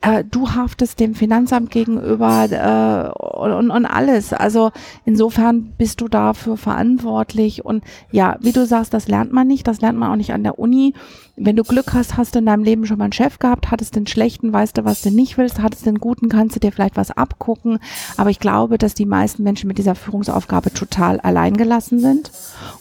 äh, 0.05 0.23
du 0.23 0.51
haftest 0.51 1.01
dem 1.01 1.15
Finanzamt 1.15 1.71
gegenüber 1.71 2.47
äh, 2.51 3.39
und, 3.39 3.71
und 3.71 3.87
alles. 3.87 4.35
Also 4.35 4.71
insofern 5.07 5.73
bist 5.79 6.03
du 6.03 6.09
dafür 6.09 6.59
verantwortlich. 6.59 7.65
Und 7.65 7.83
ja, 8.13 8.37
wie 8.41 8.53
du 8.53 8.67
sagst, 8.67 8.93
das 8.93 9.09
lernt 9.09 9.33
man 9.33 9.47
nicht, 9.47 9.67
das 9.67 9.81
lernt 9.81 9.99
man 9.99 10.11
auch 10.11 10.17
nicht 10.17 10.35
an 10.35 10.43
der 10.43 10.59
Uni. 10.59 10.93
Wenn 11.37 11.57
du 11.57 11.65
Glück 11.65 11.95
hast, 11.95 12.17
hast 12.17 12.35
du 12.35 12.41
in 12.41 12.47
deinem 12.47 12.65
Leben 12.65 12.87
schon 12.87 12.99
mal 12.99 13.05
einen 13.05 13.13
Chef 13.13 13.39
gehabt, 13.39 13.71
hattest 13.71 13.97
den 13.97 14.07
schlechten, 14.07 14.53
weißt 14.53 14.77
du, 14.77 14.85
was 14.85 15.01
du 15.01 15.11
nicht 15.11 15.39
willst, 15.39 15.61
hattest 15.61 15.87
den 15.87 15.99
guten, 15.99 16.29
kannst 16.29 16.55
du 16.55 16.61
dir 16.61 16.71
vielleicht 16.71 16.97
was 16.97 17.11
abgucken. 17.11 17.79
Aber 18.19 18.29
ich 18.31 18.39
glaube, 18.41 18.77
dass 18.77 18.95
die 18.95 19.07
meisten 19.07 19.43
Menschen 19.43 19.69
mit 19.69 19.79
dieser 19.79 19.95
Führungsaufgabe 19.95 20.73
total 20.73 21.19
alleingelassen 21.19 21.99
sind. 21.99 22.31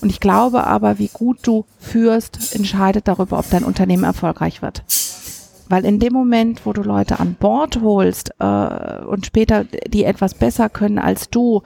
Und 0.01 0.09
ich 0.09 0.19
glaube 0.19 0.67
aber, 0.67 0.99
wie 0.99 1.09
gut 1.11 1.39
du 1.43 1.65
führst, 1.79 2.53
entscheidet 2.53 3.07
darüber, 3.07 3.39
ob 3.39 3.49
dein 3.49 3.63
Unternehmen 3.63 4.03
erfolgreich 4.03 4.61
wird. 4.61 4.83
Weil 5.69 5.85
in 5.85 5.99
dem 5.99 6.13
Moment, 6.13 6.65
wo 6.65 6.73
du 6.73 6.81
Leute 6.81 7.19
an 7.19 7.35
Bord 7.39 7.81
holst 7.81 8.31
äh, 8.39 9.05
und 9.05 9.25
später 9.25 9.63
die 9.63 10.03
etwas 10.03 10.33
besser 10.33 10.69
können 10.69 10.99
als 10.99 11.29
du, 11.29 11.61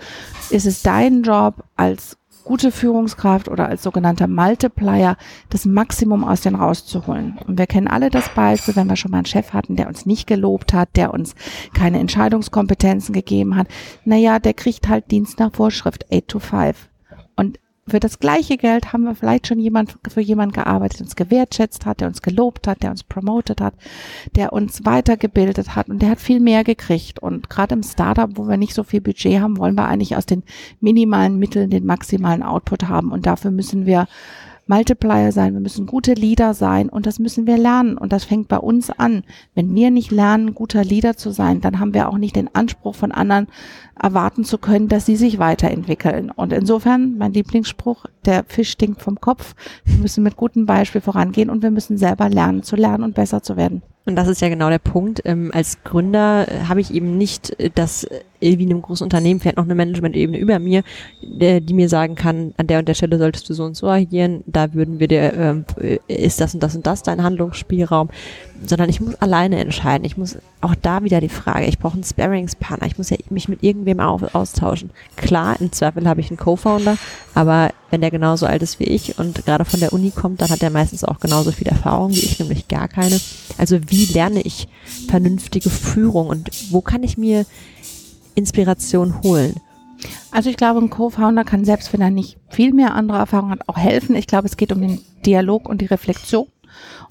ist 0.50 0.66
es 0.66 0.82
dein 0.82 1.24
Job 1.24 1.64
als 1.76 2.18
gute 2.48 2.72
Führungskraft 2.72 3.50
oder 3.50 3.68
als 3.68 3.84
sogenannter 3.84 4.28
Multiplier 4.28 5.18
das 5.50 5.66
Maximum 5.66 6.24
aus 6.24 6.42
den 6.42 6.56
rauszuholen. 6.56 7.38
Und 7.46 7.60
wir 7.60 7.68
kennen 7.68 7.88
alle 7.90 8.10
das 8.10 8.30
Beispiel, 8.30 8.76
wenn 8.76 8.88
wir 8.88 8.96
schon 8.96 9.12
mal 9.12 9.18
einen 9.18 9.26
Chef 9.26 9.52
hatten, 9.52 9.76
der 9.76 9.88
uns 9.88 10.06
nicht 10.06 10.28
gelobt 10.28 10.74
hat, 10.74 10.96
der 10.96 11.14
uns 11.14 11.36
keine 11.74 12.00
Entscheidungskompetenzen 12.00 13.14
gegeben 13.14 13.58
hat. 13.58 13.68
Naja, 14.06 14.40
der 14.40 14.54
kriegt 14.54 14.88
halt 14.88 15.12
Dienst 15.12 15.40
nach 15.40 15.54
Vorschrift 15.54 16.06
8 16.12 16.28
to 16.28 16.40
5. 16.40 16.90
Und 17.36 17.60
für 17.88 18.00
das 18.00 18.20
gleiche 18.20 18.58
Geld 18.58 18.92
haben 18.92 19.04
wir 19.04 19.16
vielleicht 19.16 19.48
schon 19.48 19.60
jemand, 19.60 19.98
für 20.10 20.22
jemanden 20.22 20.54
gearbeitet, 20.54 21.00
der 21.00 21.06
uns 21.06 21.16
gewertschätzt 21.16 21.86
hat, 21.86 22.02
der 22.02 22.08
uns 22.08 22.22
gelobt 22.22 22.68
hat, 22.68 22.84
der 22.84 22.92
uns 22.92 23.04
promotet 23.04 23.62
hat, 23.62 23.74
der 24.36 24.54
uns 24.54 24.86
weitergebildet 24.86 25.76
hat 25.76 25.90
und 25.90 26.02
der 26.02 26.10
hat 26.12 26.20
viel 26.20 26.40
mehr 26.40 26.64
gekriegt. 26.64 27.20
Und 27.20 27.50
gerade 27.50 27.76
im 27.76 27.84
Startup, 27.84 28.30
wo 28.36 28.48
wir 28.48 28.58
nicht 28.58 28.74
so 28.74 28.84
viel 28.84 29.02
Budget 29.02 29.40
haben, 29.42 29.58
wollen 29.58 29.76
wir 29.76 29.88
eigentlich 29.88 30.16
aus 30.16 30.26
den 30.26 30.44
minimalen 30.82 31.38
Mitteln 31.40 31.70
den 31.70 31.86
maximalen 31.86 32.44
Output 32.44 32.88
haben. 32.88 33.12
Und 33.12 33.26
dafür 33.26 33.52
müssen 33.52 33.86
wir 33.86 34.08
Multiplier 34.68 35.32
sein, 35.32 35.54
wir 35.54 35.62
müssen 35.62 35.86
gute 35.86 36.14
Leader 36.14 36.54
sein 36.54 36.90
und 36.90 37.06
das 37.06 37.20
müssen 37.20 37.48
wir 37.48 37.58
lernen 37.58 37.98
und 37.98 38.12
das 38.12 38.26
fängt 38.26 38.50
bei 38.50 38.58
uns 38.58 38.90
an. 38.90 39.24
Wenn 39.56 39.74
wir 39.74 39.92
nicht 39.92 40.12
lernen, 40.12 40.54
guter 40.54 40.84
Leader 40.84 41.16
zu 41.16 41.32
sein, 41.32 41.62
dann 41.62 41.80
haben 41.80 41.94
wir 41.94 42.10
auch 42.10 42.18
nicht 42.18 42.36
den 42.36 42.54
Anspruch 42.54 42.96
von 42.96 43.12
anderen 43.12 43.48
erwarten 44.00 44.44
zu 44.44 44.58
können, 44.58 44.90
dass 44.90 45.06
sie 45.06 45.16
sich 45.16 45.40
weiterentwickeln. 45.40 46.32
Und 46.32 46.52
insofern, 46.52 47.18
mein 47.18 47.34
Lieblingsspruch, 47.34 48.06
der 48.26 48.44
Fisch 48.44 48.72
stinkt 48.72 49.02
vom 49.02 49.22
Kopf. 49.22 49.56
Wir 49.86 49.98
müssen 49.98 50.24
mit 50.24 50.36
gutem 50.36 50.66
Beispiel 50.66 51.02
vorangehen 51.02 51.50
und 51.50 51.64
wir 51.64 51.72
müssen 51.72 51.98
selber 51.98 52.30
lernen 52.30 52.64
zu 52.64 52.76
lernen 52.76 53.04
und 53.04 53.16
besser 53.16 53.42
zu 53.42 53.56
werden. 53.56 53.82
Und 54.08 54.16
das 54.16 54.30
ist 54.30 54.42
ja 54.42 54.48
genau 54.48 54.70
der 54.70 54.80
Punkt. 54.80 55.22
Ähm, 55.26 55.52
als 55.54 55.84
Gründer 55.84 56.48
äh, 56.48 56.62
habe 56.70 56.80
ich 56.80 56.94
eben 56.94 57.18
nicht 57.18 57.60
äh, 57.60 57.70
das 57.76 58.06
äh, 58.06 58.58
wie 58.58 58.64
in 58.64 58.72
einem 58.72 58.82
großen 58.82 59.04
Unternehmen 59.04 59.42
vielleicht 59.42 59.58
noch 59.58 59.66
eine 59.66 59.76
Management-Ebene 59.76 60.38
über 60.38 60.60
mir, 60.60 60.84
der, 61.22 61.60
die 61.60 61.74
mir 61.74 61.90
sagen 61.90 62.16
kann, 62.16 62.54
an 62.56 62.68
der 62.68 62.80
und 62.80 62.88
der 62.88 62.94
Stelle 62.94 63.18
solltest 63.18 63.50
du 63.50 63.54
so 63.54 63.66
und 63.66 63.76
so 63.76 63.88
agieren, 63.88 64.44
da 64.46 64.74
würden 64.74 65.02
wir 65.02 65.10
dir, 65.10 65.34
ähm, 65.34 65.66
äh, 65.82 65.98
ist 66.08 66.40
das 66.40 66.54
und 66.54 66.64
das 66.64 66.74
und 66.74 66.88
das 66.88 67.04
dein 67.04 67.22
Handlungsspielraum, 67.22 68.10
sondern 68.66 68.90
ich 68.90 69.02
muss 69.02 69.16
alleine 69.16 69.60
entscheiden. 69.60 70.06
Ich 70.06 70.16
muss 70.16 70.38
auch 70.62 70.76
da 70.76 71.04
wieder 71.04 71.20
die 71.20 71.28
Frage, 71.28 71.66
ich 71.66 71.78
brauche 71.78 71.96
einen 71.96 72.06
Sparringspartner, 72.06 72.88
ich 72.88 72.98
muss 72.98 73.10
ja 73.10 73.18
mich 73.30 73.50
mit 73.50 73.62
irgendwem 73.62 74.00
auf, 74.00 74.34
austauschen. 74.34 74.92
Klar, 75.18 75.60
im 75.60 75.74
Zweifel 75.74 76.08
habe 76.08 76.22
ich 76.22 76.30
einen 76.30 76.38
Co-Founder, 76.38 76.98
aber 77.34 77.72
wenn 77.90 78.00
der 78.02 78.12
genauso 78.12 78.46
alt 78.46 78.62
ist 78.62 78.80
wie 78.80 78.86
ich 78.86 79.20
und 79.20 79.46
gerade 79.46 79.66
von 79.66 79.82
der 79.82 79.92
Uni 79.92 80.12
kommt, 80.12 80.42
dann 80.42 80.50
hat 80.50 80.64
er 80.64 80.70
meistens 80.70 81.04
auch 81.04 81.20
genauso 81.20 81.52
viel 81.52 81.68
Erfahrung 81.68 82.12
wie 82.12 82.20
ich, 82.20 82.40
nämlich 82.40 82.68
gar 82.70 82.88
keine. 82.88 83.20
Also 83.58 83.80
wie 83.88 84.06
lerne 84.06 84.42
ich 84.42 84.68
vernünftige 85.08 85.70
Führung 85.70 86.28
und 86.28 86.50
wo 86.72 86.82
kann 86.82 87.04
ich 87.04 87.18
mir 87.18 87.46
Inspiration 88.36 89.22
holen? 89.24 89.56
Also 90.32 90.50
ich 90.50 90.58
glaube, 90.58 90.80
ein 90.80 90.90
Co-Founder 90.90 91.44
kann 91.44 91.66
selbst, 91.66 91.92
wenn 91.92 92.02
er 92.02 92.12
nicht 92.12 92.38
viel 92.50 92.74
mehr 92.74 92.94
andere 92.94 93.18
Erfahrung 93.18 93.50
hat, 93.50 93.68
auch 93.68 93.78
helfen. 93.78 94.16
Ich 94.16 94.28
glaube, 94.28 94.48
es 94.48 94.58
geht 94.58 94.72
um 94.72 94.82
den 94.82 95.00
Dialog 95.26 95.68
und 95.68 95.82
die 95.82 95.86
Reflexion 95.86 96.48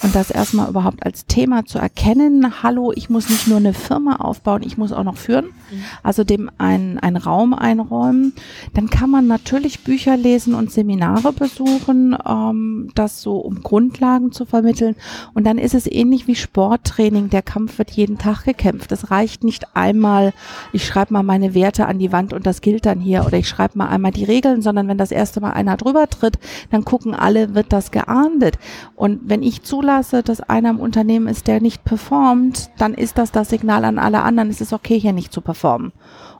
und 0.02 0.14
das 0.14 0.30
erstmal 0.30 0.68
überhaupt 0.68 1.04
als 1.04 1.26
Thema 1.26 1.64
zu 1.64 1.78
erkennen, 1.78 2.62
hallo, 2.62 2.92
ich 2.94 3.08
muss 3.08 3.30
nicht 3.30 3.48
nur 3.48 3.56
eine 3.58 3.72
Firma 3.72 4.16
aufbauen, 4.16 4.62
ich 4.62 4.76
muss 4.76 4.92
auch 4.92 5.04
noch 5.04 5.16
führen, 5.16 5.46
mhm. 5.46 5.84
also 6.02 6.22
dem 6.24 6.50
einen, 6.58 6.98
einen 6.98 7.16
Raum 7.16 7.54
einräumen. 7.54 8.34
Dann 8.74 8.90
kann 8.90 9.10
man 9.10 9.26
natürlich 9.26 9.84
Bücher 9.84 10.16
lesen 10.16 10.54
und 10.54 10.70
Seminare 10.70 11.32
besuchen, 11.32 12.16
ähm, 12.26 12.90
das 12.94 13.22
so 13.22 13.36
um 13.36 13.62
Grundlagen 13.62 14.32
zu 14.32 14.44
vermitteln. 14.44 14.96
Und 15.32 15.44
dann 15.44 15.58
ist 15.58 15.74
es 15.74 15.86
ähnlich 15.86 16.26
wie 16.26 16.34
Sporttraining, 16.34 17.30
der 17.30 17.42
Kampf 17.42 17.78
wird 17.78 17.90
jeden 17.92 18.18
Tag 18.18 18.44
gekämpft. 18.44 18.92
Es 18.92 19.10
reicht 19.10 19.44
nicht 19.44 19.76
einmal, 19.76 20.34
ich 20.72 20.86
schreibe 20.86 21.14
mal 21.14 21.22
meine 21.22 21.54
Werte 21.54 21.86
an 21.86 21.98
die 21.98 22.12
Wand 22.12 22.32
und 22.32 22.46
das 22.46 22.60
gilt 22.60 22.84
dann 22.84 23.00
hier 23.00 23.24
oder 23.26 23.38
ich 23.38 23.48
schreibe 23.48 23.78
mal 23.78 23.88
einmal 23.88 24.12
die 24.12 24.24
Regeln, 24.24 24.60
sondern 24.60 24.88
wenn 24.88 24.98
das 24.98 25.10
erste 25.10 25.40
Mal 25.40 25.52
einer 25.52 25.76
drüber 25.76 26.08
tritt, 26.08 26.38
dann 26.70 26.84
gucken 26.84 27.14
alle, 27.14 27.54
wird 27.54 27.72
das 27.72 27.90
geahndet. 27.90 28.58
Und 28.94 29.20
wenn 29.24 29.42
ich 29.42 29.55
zu 29.62 29.76
zulasse, 29.76 30.22
dass 30.22 30.40
einer 30.40 30.70
im 30.70 30.80
Unternehmen 30.80 31.28
ist, 31.28 31.46
der 31.46 31.60
nicht 31.60 31.84
performt, 31.84 32.70
dann 32.78 32.94
ist 32.94 33.18
das 33.18 33.30
das 33.30 33.50
Signal 33.50 33.84
an 33.84 33.98
alle 33.98 34.22
anderen, 34.22 34.48
es 34.48 34.60
ist 34.60 34.72
okay, 34.72 34.98
hier 34.98 35.12
nicht 35.12 35.32
zu 35.32 35.40
performen. 35.40 35.92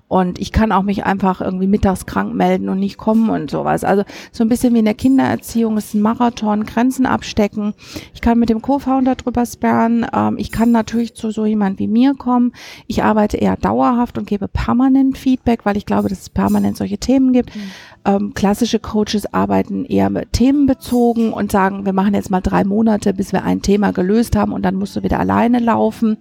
Und 0.09 0.39
ich 0.39 0.53
kann 0.53 0.71
auch 0.71 0.85
mich 0.85 1.05
einfach 1.05 1.41
irgendwie 1.41 1.67
mittags 1.67 2.07
krank 2.07 2.33
melden 2.33 2.69
und 2.69 2.79
nicht 2.79 2.97
kommen 2.97 3.29
und 3.29 3.51
sowas. 3.51 3.83
Also 3.83 4.05
so 4.31 4.45
ein 4.45 4.49
bisschen 4.49 4.73
wie 4.75 4.79
in 4.79 4.85
der 4.85 4.95
Kindererziehung 4.95 5.77
ist 5.77 5.95
ein 5.95 6.01
Marathon, 6.01 6.65
Grenzen 6.65 7.07
abstecken. 7.07 7.75
Ich 8.15 8.21
kann 8.21 8.39
mit 8.39 8.49
dem 8.49 8.63
Co-Founder 8.63 9.17
drüber 9.17 9.45
sperren. 9.45 10.07
Ähm, 10.15 10.37
ich 10.39 10.53
kann 10.53 10.71
natürlich 10.71 11.15
zu 11.15 11.33
so 11.33 11.45
jemand 11.45 11.81
wie 11.81 11.89
mir 11.89 12.15
kommen. 12.15 12.53
Ich 12.87 13.03
arbeite 13.03 13.37
eher 13.37 13.57
dauerhaft 13.57 14.17
und 14.17 14.29
gebe 14.29 14.47
permanent 14.47 15.19
Feedback, 15.19 15.67
weil 15.67 15.77
ich 15.77 15.87
glaube, 15.87 16.09
dass 16.09 16.21
es 16.21 16.31
permanent 16.31 16.77
solche 16.77 16.99
Themen 16.99 17.33
gibt. 17.33 17.55
Mhm. 17.57 17.61
Ähm, 18.07 18.35
klassische 18.35 18.79
Coaches 18.79 19.35
arbeiten 19.35 19.85
eher 19.85 20.11
mit 20.11 20.33
themenbezogen 20.33 21.33
und 21.33 21.51
sagen, 21.51 21.85
wir 21.87 21.93
machen 21.93 22.15
jetzt 22.15 22.31
mal 22.31 22.41
drei 22.41 22.63
Monate, 22.63 23.13
bis 23.13 23.33
wir 23.33 23.43
ein 23.43 23.63
Thema 23.63 23.91
gelöst 23.91 24.37
haben 24.37 24.53
und 24.53 24.63
dann 24.63 24.77
musst 24.77 24.95
du 24.95 25.03
wieder 25.03 25.19
alleine 25.19 25.59
laufen. 25.59 26.17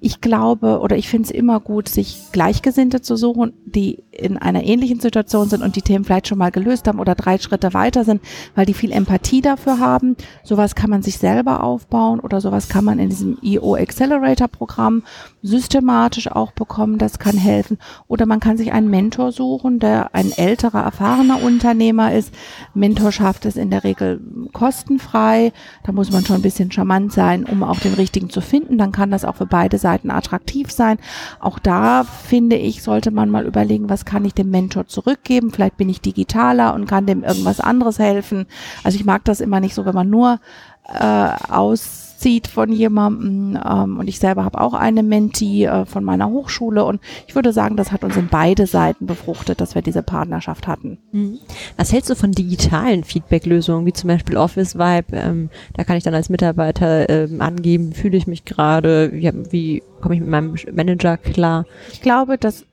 Ich 0.00 0.22
glaube 0.22 0.80
oder 0.80 0.96
ich 0.96 1.10
finde 1.10 1.26
es 1.26 1.30
immer 1.30 1.60
gut, 1.60 1.90
sich 1.90 2.32
Gleichgesinnte 2.32 3.02
zu 3.02 3.16
suchen, 3.16 3.52
die 3.66 4.02
in 4.12 4.38
einer 4.38 4.64
ähnlichen 4.64 4.98
Situation 4.98 5.50
sind 5.50 5.62
und 5.62 5.76
die 5.76 5.82
Themen 5.82 6.06
vielleicht 6.06 6.28
schon 6.28 6.38
mal 6.38 6.50
gelöst 6.50 6.88
haben 6.88 7.00
oder 7.00 7.14
drei 7.14 7.36
Schritte 7.36 7.74
weiter 7.74 8.04
sind, 8.04 8.22
weil 8.54 8.64
die 8.64 8.72
viel 8.72 8.90
Empathie 8.90 9.42
dafür 9.42 9.78
haben. 9.78 10.16
Sowas 10.42 10.74
kann 10.74 10.88
man 10.88 11.02
sich 11.02 11.18
selber 11.18 11.62
aufbauen 11.62 12.18
oder 12.20 12.40
sowas 12.40 12.70
kann 12.70 12.86
man 12.86 12.98
in 12.98 13.10
diesem 13.10 13.36
EO 13.44 13.74
Accelerator 13.74 14.48
Programm 14.48 15.02
systematisch 15.42 16.30
auch 16.30 16.52
bekommen. 16.52 16.96
Das 16.96 17.18
kann 17.18 17.36
helfen. 17.36 17.76
Oder 18.08 18.24
man 18.24 18.40
kann 18.40 18.56
sich 18.56 18.72
einen 18.72 18.88
Mentor 18.88 19.32
suchen, 19.32 19.80
der 19.80 20.14
ein 20.14 20.32
älterer, 20.32 20.82
erfahrener 20.82 21.25
erfahrener 21.26 21.42
Unternehmer 21.42 22.12
ist. 22.12 22.32
Mentorschaft 22.74 23.44
ist 23.44 23.56
in 23.56 23.70
der 23.70 23.84
Regel 23.84 24.20
kostenfrei. 24.52 25.52
Da 25.84 25.92
muss 25.92 26.10
man 26.10 26.24
schon 26.24 26.36
ein 26.36 26.42
bisschen 26.42 26.70
charmant 26.70 27.12
sein, 27.12 27.44
um 27.44 27.62
auch 27.62 27.80
den 27.80 27.94
richtigen 27.94 28.30
zu 28.30 28.40
finden. 28.40 28.78
Dann 28.78 28.92
kann 28.92 29.10
das 29.10 29.24
auch 29.24 29.36
für 29.36 29.46
beide 29.46 29.78
Seiten 29.78 30.10
attraktiv 30.10 30.70
sein. 30.70 30.98
Auch 31.40 31.58
da 31.58 32.04
finde 32.04 32.56
ich, 32.56 32.82
sollte 32.82 33.10
man 33.10 33.30
mal 33.30 33.46
überlegen, 33.46 33.88
was 33.88 34.04
kann 34.04 34.24
ich 34.24 34.34
dem 34.34 34.50
Mentor 34.50 34.86
zurückgeben? 34.86 35.50
Vielleicht 35.50 35.76
bin 35.76 35.88
ich 35.88 36.00
digitaler 36.00 36.74
und 36.74 36.86
kann 36.86 37.06
dem 37.06 37.24
irgendwas 37.24 37.60
anderes 37.60 37.98
helfen. 37.98 38.46
Also 38.84 38.98
ich 38.98 39.04
mag 39.04 39.24
das 39.24 39.40
immer 39.40 39.60
nicht 39.60 39.74
so, 39.74 39.84
wenn 39.84 39.94
man 39.94 40.10
nur 40.10 40.40
äh, 40.88 41.52
aus 41.52 42.06
zieht 42.16 42.48
von 42.48 42.72
jemandem. 42.72 43.58
Ähm, 43.64 43.98
und 43.98 44.08
ich 44.08 44.18
selber 44.18 44.44
habe 44.44 44.60
auch 44.60 44.74
eine 44.74 45.02
Mentee 45.02 45.66
äh, 45.66 45.86
von 45.86 46.02
meiner 46.02 46.28
Hochschule. 46.28 46.84
Und 46.84 47.00
ich 47.26 47.34
würde 47.34 47.52
sagen, 47.52 47.76
das 47.76 47.92
hat 47.92 48.04
uns 48.04 48.16
in 48.16 48.28
beide 48.28 48.66
Seiten 48.66 49.06
befruchtet, 49.06 49.60
dass 49.60 49.74
wir 49.74 49.82
diese 49.82 50.02
Partnerschaft 50.02 50.66
hatten. 50.66 50.98
Mhm. 51.12 51.38
Was 51.76 51.92
hältst 51.92 52.10
du 52.10 52.14
von 52.14 52.32
digitalen 52.32 53.04
Feedback-Lösungen, 53.04 53.86
wie 53.86 53.92
zum 53.92 54.08
Beispiel 54.08 54.36
Office 54.36 54.76
Vibe? 54.76 55.16
Ähm, 55.16 55.50
da 55.74 55.84
kann 55.84 55.96
ich 55.96 56.04
dann 56.04 56.14
als 56.14 56.28
Mitarbeiter 56.28 57.08
ähm, 57.08 57.40
angeben, 57.40 57.92
fühle 57.92 58.16
ich 58.16 58.26
mich 58.26 58.44
gerade, 58.44 59.12
wie, 59.12 59.32
wie 59.50 59.82
komme 60.00 60.14
ich 60.14 60.20
mit 60.20 60.30
meinem 60.30 60.56
Manager 60.72 61.16
klar? 61.16 61.64
Ich 61.92 62.00
glaube, 62.00 62.38
dass 62.38 62.64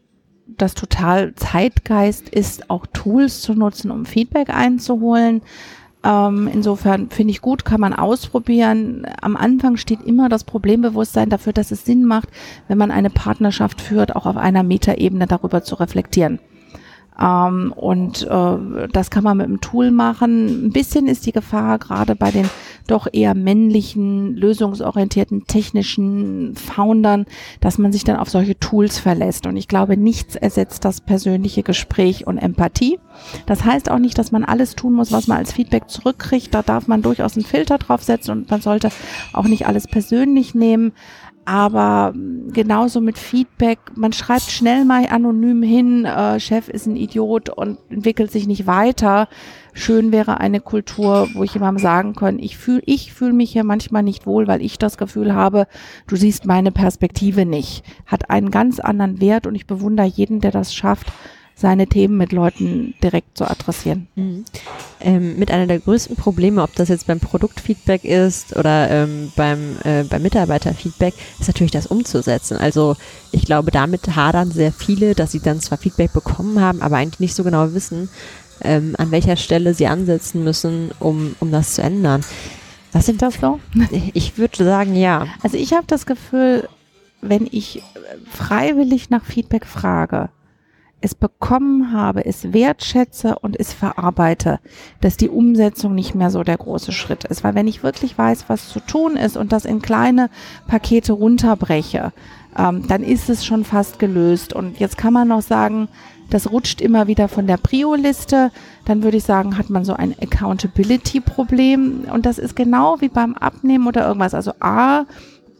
das 0.46 0.74
total 0.74 1.36
Zeitgeist 1.36 2.30
ist, 2.30 2.70
auch 2.70 2.86
Tools 2.92 3.42
zu 3.42 3.54
nutzen, 3.54 3.92
um 3.92 4.06
Feedback 4.06 4.50
einzuholen. 4.50 5.42
Ähm, 6.04 6.50
insofern 6.52 7.10
finde 7.10 7.32
ich 7.32 7.42
gut, 7.42 7.64
kann 7.64 7.80
man 7.80 7.94
ausprobieren. 7.94 9.08
Am 9.22 9.38
Anfang 9.38 9.78
steht 9.78 10.02
immer 10.02 10.28
das 10.30 10.44
Problembewusstsein 10.44 11.30
dafür, 11.30 11.54
dass 11.54 11.72
es 11.72 11.86
Sinn 11.86 12.06
macht, 12.06 12.30
wenn 12.68 12.78
man 12.78 12.92
eine 12.92 13.10
Partnerschaft 13.10 13.82
führt, 13.82 14.16
auch 14.16 14.26
auf 14.26 14.38
einer 14.38 14.64
Metaebene 14.64 15.28
darüber 15.28 15.64
zu 15.64 15.76
reflektieren. 15.76 16.40
Ähm, 17.20 17.74
und 17.76 18.24
äh, 18.24 18.88
das 18.92 19.10
kann 19.10 19.24
man 19.24 19.38
mit 19.38 19.48
einem 19.48 19.62
Tool 19.62 19.92
machen. 19.92 20.68
Ein 20.68 20.72
bisschen 20.72 21.08
ist 21.08 21.26
die 21.26 21.32
Gefahr 21.32 21.80
gerade 21.80 22.16
bei 22.16 22.32
den 22.32 22.50
doch 22.88 23.08
eher 23.12 23.34
männlichen, 23.34 24.36
lösungsorientierten, 24.36 25.46
technischen 25.48 26.56
Foundern, 26.56 27.26
dass 27.62 27.78
man 27.78 27.94
sich 27.94 28.04
dann 28.04 28.18
auf 28.18 28.30
solche 28.30 28.60
Tools 28.60 29.00
verlässt. 29.00 29.48
Und 29.48 29.56
ich 29.56 29.68
glaube, 29.68 29.96
nichts 29.96 30.36
ersetzt 30.36 30.84
das 30.84 31.00
persönliche 31.02 31.64
Gespräch 31.64 32.28
und 32.28 32.38
Empathie. 32.38 33.00
Das 33.46 33.64
heißt 33.64 33.90
auch 33.90 34.00
nicht, 34.00 34.18
dass 34.18 34.32
man 34.32 34.44
alles 34.44 34.76
tun 34.76 34.94
muss, 34.94 35.12
was 35.12 35.28
man 35.28 35.38
als 35.38 35.54
Feedback 35.54 35.90
zurückkriegt. 35.90 36.54
Da 36.54 36.62
darf 36.62 36.88
man 36.88 37.02
durchaus 37.02 37.36
einen 37.36 37.46
Filter 37.46 37.78
draufsetzen 37.78 38.34
und 38.34 38.52
man 38.52 38.62
sollte 38.62 38.90
auch 39.32 39.46
nicht 39.46 39.66
alles 39.68 39.88
persönlich 39.88 40.54
nehmen. 40.54 40.92
Aber 41.46 42.14
genauso 42.54 43.02
mit 43.02 43.18
Feedback, 43.18 43.80
man 43.96 44.14
schreibt 44.14 44.50
schnell 44.50 44.86
mal 44.86 45.08
anonym 45.08 45.62
hin, 45.62 46.06
äh, 46.06 46.40
Chef 46.40 46.70
ist 46.70 46.86
ein 46.86 46.96
Idiot 46.96 47.50
und 47.50 47.80
entwickelt 47.90 48.32
sich 48.32 48.48
nicht 48.48 48.66
weiter. 48.66 49.28
Schön 49.74 50.12
wäre 50.14 50.40
eine 50.40 50.62
Kultur, 50.62 51.28
wo 51.34 51.44
ich 51.44 51.54
jemandem 51.54 51.82
sagen 51.82 52.14
kann, 52.14 52.40
ich 52.40 52.58
fühle 52.58 52.84
ich 52.86 53.12
fühl 53.12 53.34
mich 53.34 53.52
hier 53.52 53.66
manchmal 53.66 54.04
nicht 54.04 54.26
wohl, 54.26 54.48
weil 54.48 54.62
ich 54.62 54.80
das 54.80 54.98
Gefühl 54.98 55.34
habe, 55.34 55.68
du 56.08 56.16
siehst 56.16 56.46
meine 56.46 56.72
Perspektive 56.72 57.46
nicht. 57.46 57.84
Hat 58.06 58.30
einen 58.30 58.52
ganz 58.52 58.80
anderen 58.80 59.20
Wert 59.20 59.46
und 59.46 59.56
ich 59.56 59.68
bewundere 59.68 60.08
jeden, 60.08 60.40
der 60.40 60.52
das 60.52 60.74
schafft, 60.74 61.12
seine 61.56 61.88
Themen 61.88 62.18
mit 62.18 62.32
Leuten 62.32 62.94
direkt 63.04 63.38
zu 63.38 63.50
adressieren. 63.50 64.08
Mhm. 64.16 64.46
Ähm, 65.00 65.38
mit 65.38 65.52
einer 65.52 65.68
der 65.68 65.80
größten 65.80 66.16
Probleme, 66.16 66.64
ob 66.64 66.74
das 66.76 66.90
jetzt 66.90 67.08
beim 67.08 67.20
Produktfeedback 67.20 68.04
ist 68.04 68.56
oder 68.56 68.90
ähm, 68.90 69.32
beim, 69.36 69.78
äh, 69.84 70.04
beim 70.04 70.22
Mitarbeiterfeedback, 70.22 71.14
ist 71.40 71.48
natürlich 71.48 71.72
das 71.72 71.88
umzusetzen. 71.88 72.58
Also 72.58 72.96
ich 73.32 73.46
glaube, 73.46 73.72
damit 73.72 74.16
hadern 74.16 74.52
sehr 74.52 74.72
viele, 74.72 75.14
dass 75.16 75.32
sie 75.32 75.40
dann 75.40 75.62
zwar 75.62 75.78
Feedback 75.78 76.14
bekommen 76.14 76.60
haben, 76.60 76.82
aber 76.82 76.98
eigentlich 76.98 77.20
nicht 77.20 77.36
so 77.36 77.44
genau 77.44 77.74
wissen, 77.74 78.10
ähm, 78.62 78.96
an 78.98 79.12
welcher 79.12 79.36
Stelle 79.36 79.74
sie 79.74 79.88
ansetzen 79.88 80.44
müssen, 80.44 80.92
um, 81.00 81.36
um 81.40 81.52
das 81.52 81.76
zu 81.76 81.82
ändern. 81.82 82.24
Was 82.92 83.06
sind 83.06 83.22
das 83.22 83.36
so? 83.36 83.60
Ich 84.14 84.38
würde 84.38 84.64
sagen, 84.64 84.96
ja. 84.96 85.28
Also 85.42 85.58
ich 85.58 85.74
habe 85.74 85.86
das 85.88 86.06
Gefühl, 86.06 86.68
wenn 87.22 87.48
ich 87.52 87.82
freiwillig 88.32 89.10
nach 89.10 89.26
Feedback 89.26 89.66
frage, 89.66 90.30
es 91.04 91.16
bekommen 91.16 91.92
habe, 91.92 92.26
es 92.26 92.54
wertschätze 92.54 93.38
und 93.40 93.60
es 93.60 93.74
verarbeite, 93.74 94.60
dass 95.02 95.18
die 95.18 95.30
Umsetzung 95.30 95.94
nicht 95.94 96.16
mehr 96.16 96.30
so 96.30 96.44
der 96.44 96.58
große 96.58 96.94
Schritt 96.94 97.26
ist. 97.26 97.44
Weil 97.44 97.56
wenn 97.56 97.68
ich 97.68 97.84
wirklich 97.84 98.18
weiß, 98.18 98.46
was 98.48 98.70
zu 98.70 98.80
tun 98.80 99.18
ist 99.18 99.36
und 99.36 99.52
das 99.52 99.66
in 99.66 99.82
kleine 99.82 100.30
Pakete 100.66 101.12
runterbreche, 101.12 102.14
ähm, 102.58 102.88
dann 102.88 103.04
ist 103.04 103.30
es 103.30 103.46
schon 103.46 103.66
fast 103.66 104.00
gelöst. 104.00 104.54
Und 104.54 104.80
jetzt 104.80 104.98
kann 104.98 105.12
man 105.12 105.28
noch 105.28 105.42
sagen, 105.42 105.90
das 106.30 106.50
rutscht 106.52 106.80
immer 106.80 107.08
wieder 107.08 107.28
von 107.28 107.48
der 107.48 107.58
Prio-Liste. 107.58 108.52
Dann 108.86 109.04
würde 109.04 109.18
ich 109.18 109.26
sagen, 109.26 109.58
hat 109.58 109.70
man 109.70 109.84
so 109.84 109.94
ein 109.94 110.16
Accountability-Problem. 110.22 112.06
Und 112.14 112.26
das 112.26 112.38
ist 112.38 112.56
genau 112.56 113.02
wie 113.02 113.10
beim 113.10 113.36
Abnehmen 113.36 113.88
oder 113.88 114.08
irgendwas. 114.08 114.34
Also 114.34 114.54
A, 114.62 115.04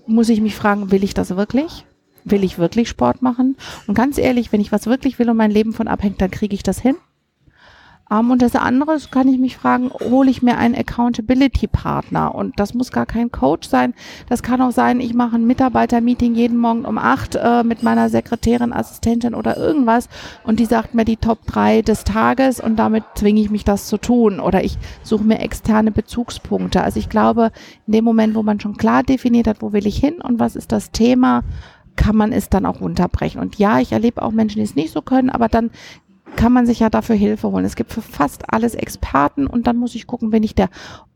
muss 0.08 0.30
ich 0.30 0.40
mich 0.40 0.56
fragen, 0.56 0.90
will 0.90 1.04
ich 1.04 1.14
das 1.14 1.36
wirklich? 1.36 1.86
Will 2.26 2.44
ich 2.44 2.58
wirklich 2.58 2.90
Sport 2.90 3.22
machen? 3.22 3.58
Und 3.88 3.96
ganz 3.96 4.18
ehrlich, 4.18 4.52
wenn 4.52 4.62
ich 4.62 4.72
was 4.72 4.86
wirklich 4.86 5.20
will 5.20 5.30
und 5.30 5.38
mein 5.38 5.52
Leben 5.52 5.74
von 5.74 5.88
abhängt, 5.88 6.22
dann 6.22 6.32
kriege 6.32 6.56
ich 6.56 6.64
das 6.64 6.80
hin. 6.80 6.96
Um, 8.10 8.32
und 8.32 8.42
das 8.42 8.56
andere 8.56 8.98
kann 9.10 9.28
ich 9.28 9.40
mich 9.40 9.58
fragen, 9.58 9.90
hole 9.90 10.30
ich 10.30 10.44
mir 10.44 10.58
einen 10.58 10.76
Accountability-Partner? 10.76 12.36
Und 12.36 12.60
das 12.60 12.74
muss 12.74 12.92
gar 12.92 13.06
kein 13.06 13.32
Coach 13.32 13.68
sein. 13.68 13.94
Das 14.30 14.44
kann 14.44 14.62
auch 14.62 14.72
sein, 14.72 15.00
ich 15.00 15.14
mache 15.14 15.38
ein 15.38 15.48
Mitarbeiter-Meeting 15.48 16.36
jeden 16.36 16.58
Morgen 16.58 16.86
um 16.86 16.98
acht 16.98 17.36
äh, 17.36 17.64
mit 17.64 17.82
meiner 17.82 18.10
Sekretärin, 18.10 18.74
Assistentin 18.74 19.34
oder 19.34 19.58
irgendwas 19.58 20.10
und 20.44 20.60
die 20.60 20.66
sagt 20.66 20.94
mir 20.94 21.06
die 21.06 21.18
Top 21.18 21.46
drei 21.48 21.82
des 21.82 22.04
Tages 22.04 22.60
und 22.60 22.76
damit 22.76 23.04
zwinge 23.16 23.42
ich 23.42 23.50
mich 23.50 23.64
das 23.64 23.88
zu 23.88 23.98
tun. 23.98 24.40
Oder 24.40 24.64
ich 24.64 24.78
suche 25.02 25.24
mir 25.24 25.40
externe 25.40 25.92
Bezugspunkte. 25.92 26.84
Also 26.84 27.00
ich 27.00 27.10
glaube, 27.10 27.52
in 27.88 27.94
dem 27.94 28.04
Moment, 28.04 28.36
wo 28.36 28.44
man 28.44 28.60
schon 28.60 28.78
klar 28.78 29.04
definiert 29.04 29.48
hat, 29.48 29.62
wo 29.62 29.74
will 29.74 29.88
ich 29.88 29.98
hin 29.98 30.22
und 30.22 30.40
was 30.40 30.56
ist 30.56 30.72
das 30.72 30.92
Thema, 30.92 31.42
kann 31.96 32.16
man 32.16 32.32
es 32.32 32.50
dann 32.50 32.66
auch 32.66 32.82
runterbrechen. 32.82 33.42
Und 33.42 33.58
ja, 33.58 33.80
ich 33.80 33.92
erlebe 33.92 34.22
auch 34.22 34.32
Menschen, 34.32 34.60
die 34.60 34.66
es 34.66 34.76
nicht 34.76 34.92
so 34.92 35.02
können, 35.02 35.30
aber 35.30 35.48
dann 35.48 35.72
kann 36.36 36.54
man 36.54 36.66
sich 36.66 36.80
ja 36.80 36.90
dafür 36.90 37.16
Hilfe 37.16 37.52
holen. 37.52 37.66
Es 37.66 37.76
gibt 37.76 37.92
für 37.92 38.02
fast 38.02 38.52
alles 38.52 38.76
Experten 38.76 39.48
und 39.48 39.68
dann 39.68 39.78
muss 39.78 39.96
ich 39.96 40.08
gucken, 40.08 40.32
bin 40.32 40.44
ich 40.44 40.56
der 40.56 40.70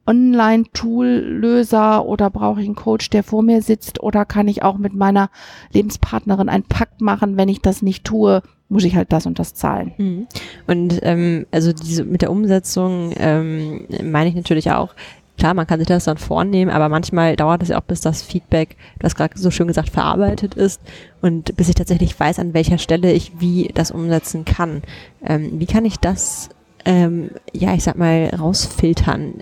Online-Tool-Löser 0.05 2.05
oder 2.05 2.29
brauche 2.29 2.61
ich 2.61 2.67
einen 2.67 2.75
Coach, 2.75 3.09
der 3.09 3.23
vor 3.23 3.43
mir 3.43 3.61
sitzt 3.61 4.01
oder 4.01 4.25
kann 4.25 4.47
ich 4.47 4.63
auch 4.63 4.77
mit 4.77 4.93
meiner 4.93 5.29
Lebenspartnerin 5.73 6.49
einen 6.49 6.63
Pakt 6.63 7.01
machen, 7.01 7.35
wenn 7.35 7.49
ich 7.49 7.61
das 7.61 7.81
nicht 7.81 8.05
tue, 8.05 8.41
muss 8.69 8.85
ich 8.85 8.95
halt 8.95 9.11
das 9.11 9.25
und 9.25 9.37
das 9.37 9.53
zahlen. 9.53 9.93
Mhm. 9.97 10.27
Und 10.65 10.99
ähm, 11.03 11.45
also 11.51 11.73
diese 11.73 12.05
mit 12.05 12.21
der 12.21 12.31
Umsetzung 12.31 13.11
ähm, 13.17 13.85
meine 14.03 14.29
ich 14.29 14.35
natürlich 14.35 14.71
auch, 14.71 14.95
Klar, 15.38 15.54
man 15.54 15.67
kann 15.67 15.80
sich 15.80 15.88
das 15.88 16.06
dann 16.06 16.17
vornehmen, 16.17 16.71
aber 16.71 16.89
manchmal 16.89 17.36
dauert 17.36 17.62
es 17.62 17.69
ja 17.69 17.78
auch, 17.78 17.84
bis 17.84 18.02
das 18.02 18.23
Feedback, 18.23 18.76
du 18.97 19.06
hast 19.06 19.15
gerade 19.15 19.38
so 19.38 19.52
schön 19.52 19.67
gesagt, 19.67 19.89
verarbeitet 19.89 20.56
ist 20.56 20.82
und 21.21 21.56
bis 21.56 21.69
ich 21.69 21.76
tatsächlich 21.76 22.19
weiß, 22.19 22.39
an 22.39 22.56
welcher 22.56 22.80
Stelle 22.80 23.12
ich 23.12 23.39
wie 23.39 23.69
das 23.73 23.91
umsetzen 23.91 24.45
kann. 24.45 24.82
Ähm, 25.23 25.60
wie 25.60 25.67
kann 25.67 25.86
ich 25.86 25.97
das, 25.97 26.50
ähm, 26.86 27.30
ja, 27.54 27.76
ich 27.76 27.84
sag 27.84 27.97
mal, 27.97 28.32
rausfiltern, 28.38 29.36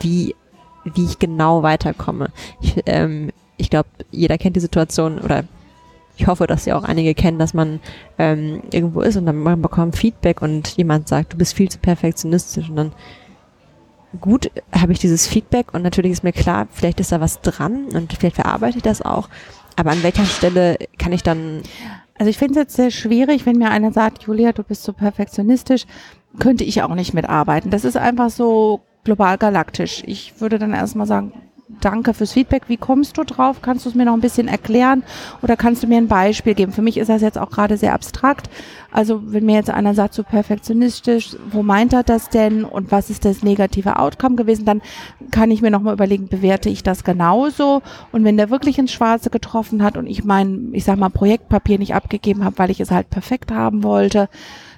wie, 0.00 0.34
wie 0.84 1.04
ich 1.04 1.20
genau 1.20 1.62
weiterkomme? 1.62 2.30
Ich, 2.60 2.82
ähm, 2.86 3.30
ich 3.56 3.70
glaube, 3.70 3.88
jeder 4.10 4.38
kennt 4.38 4.56
die 4.56 4.60
Situation 4.60 5.20
oder 5.20 5.44
ich 6.16 6.26
hoffe, 6.26 6.46
dass 6.46 6.64
ja 6.64 6.76
auch 6.76 6.84
einige 6.84 7.14
kennen, 7.14 7.38
dass 7.38 7.54
man 7.54 7.78
ähm, 8.18 8.62
irgendwo 8.72 9.00
ist 9.00 9.16
und 9.16 9.26
dann 9.26 9.36
man 9.36 9.62
bekommt 9.62 9.96
Feedback 9.96 10.42
und 10.42 10.76
jemand 10.76 11.08
sagt, 11.08 11.34
du 11.34 11.36
bist 11.36 11.54
viel 11.54 11.68
zu 11.68 11.78
perfektionistisch 11.78 12.68
und 12.68 12.76
dann 12.76 12.92
gut, 14.20 14.50
habe 14.72 14.92
ich 14.92 14.98
dieses 14.98 15.26
Feedback 15.26 15.74
und 15.74 15.82
natürlich 15.82 16.12
ist 16.12 16.24
mir 16.24 16.32
klar, 16.32 16.68
vielleicht 16.70 17.00
ist 17.00 17.12
da 17.12 17.20
was 17.20 17.40
dran 17.40 17.86
und 17.92 18.12
vielleicht 18.12 18.36
verarbeite 18.36 18.78
ich 18.78 18.82
das 18.82 19.02
auch. 19.02 19.28
Aber 19.76 19.90
an 19.90 20.02
welcher 20.02 20.24
Stelle 20.24 20.78
kann 20.98 21.12
ich 21.12 21.22
dann. 21.22 21.62
Also 22.18 22.30
ich 22.30 22.38
finde 22.38 22.52
es 22.52 22.58
jetzt 22.58 22.76
sehr 22.76 22.90
schwierig, 22.90 23.44
wenn 23.44 23.58
mir 23.58 23.70
einer 23.70 23.92
sagt, 23.92 24.22
Julia, 24.22 24.52
du 24.52 24.62
bist 24.62 24.84
so 24.84 24.92
perfektionistisch, 24.94 25.84
könnte 26.38 26.64
ich 26.64 26.82
auch 26.82 26.94
nicht 26.94 27.12
mitarbeiten. 27.12 27.70
Das 27.70 27.84
ist 27.84 27.96
einfach 27.96 28.30
so 28.30 28.80
global 29.04 29.36
galaktisch. 29.36 30.02
Ich 30.06 30.40
würde 30.40 30.58
dann 30.58 30.72
erstmal 30.72 31.06
sagen, 31.06 31.32
danke 31.68 32.14
fürs 32.14 32.32
Feedback. 32.32 32.64
Wie 32.68 32.76
kommst 32.76 33.18
du 33.18 33.24
drauf? 33.24 33.60
Kannst 33.60 33.84
du 33.84 33.88
es 33.88 33.94
mir 33.94 34.04
noch 34.04 34.14
ein 34.14 34.20
bisschen 34.20 34.48
erklären 34.48 35.02
oder 35.42 35.56
kannst 35.56 35.82
du 35.82 35.86
mir 35.86 35.98
ein 35.98 36.08
Beispiel 36.08 36.54
geben? 36.54 36.72
Für 36.72 36.82
mich 36.82 36.96
ist 36.96 37.08
das 37.08 37.22
jetzt 37.22 37.38
auch 37.38 37.50
gerade 37.50 37.76
sehr 37.76 37.92
abstrakt. 37.92 38.48
Also 38.92 39.20
wenn 39.26 39.44
mir 39.44 39.56
jetzt 39.56 39.70
einer 39.70 39.94
sagt, 39.94 40.14
so 40.14 40.22
perfektionistisch, 40.22 41.36
wo 41.50 41.62
meint 41.62 41.92
er 41.92 42.02
das 42.02 42.28
denn 42.28 42.64
und 42.64 42.92
was 42.92 43.10
ist 43.10 43.24
das 43.24 43.42
negative 43.42 43.98
Outcome 43.98 44.36
gewesen, 44.36 44.64
dann 44.64 44.80
kann 45.30 45.50
ich 45.50 45.60
mir 45.60 45.70
nochmal 45.70 45.94
überlegen, 45.94 46.28
bewerte 46.28 46.70
ich 46.70 46.82
das 46.82 47.04
genauso? 47.04 47.82
Und 48.12 48.24
wenn 48.24 48.36
der 48.36 48.50
wirklich 48.50 48.78
ins 48.78 48.92
Schwarze 48.92 49.30
getroffen 49.30 49.82
hat 49.82 49.96
und 49.96 50.06
ich 50.06 50.24
mein, 50.24 50.70
ich 50.72 50.84
sag 50.84 50.98
mal, 50.98 51.10
Projektpapier 51.10 51.78
nicht 51.78 51.94
abgegeben 51.94 52.44
habe, 52.44 52.58
weil 52.58 52.70
ich 52.70 52.80
es 52.80 52.90
halt 52.90 53.10
perfekt 53.10 53.50
haben 53.50 53.82
wollte, 53.82 54.28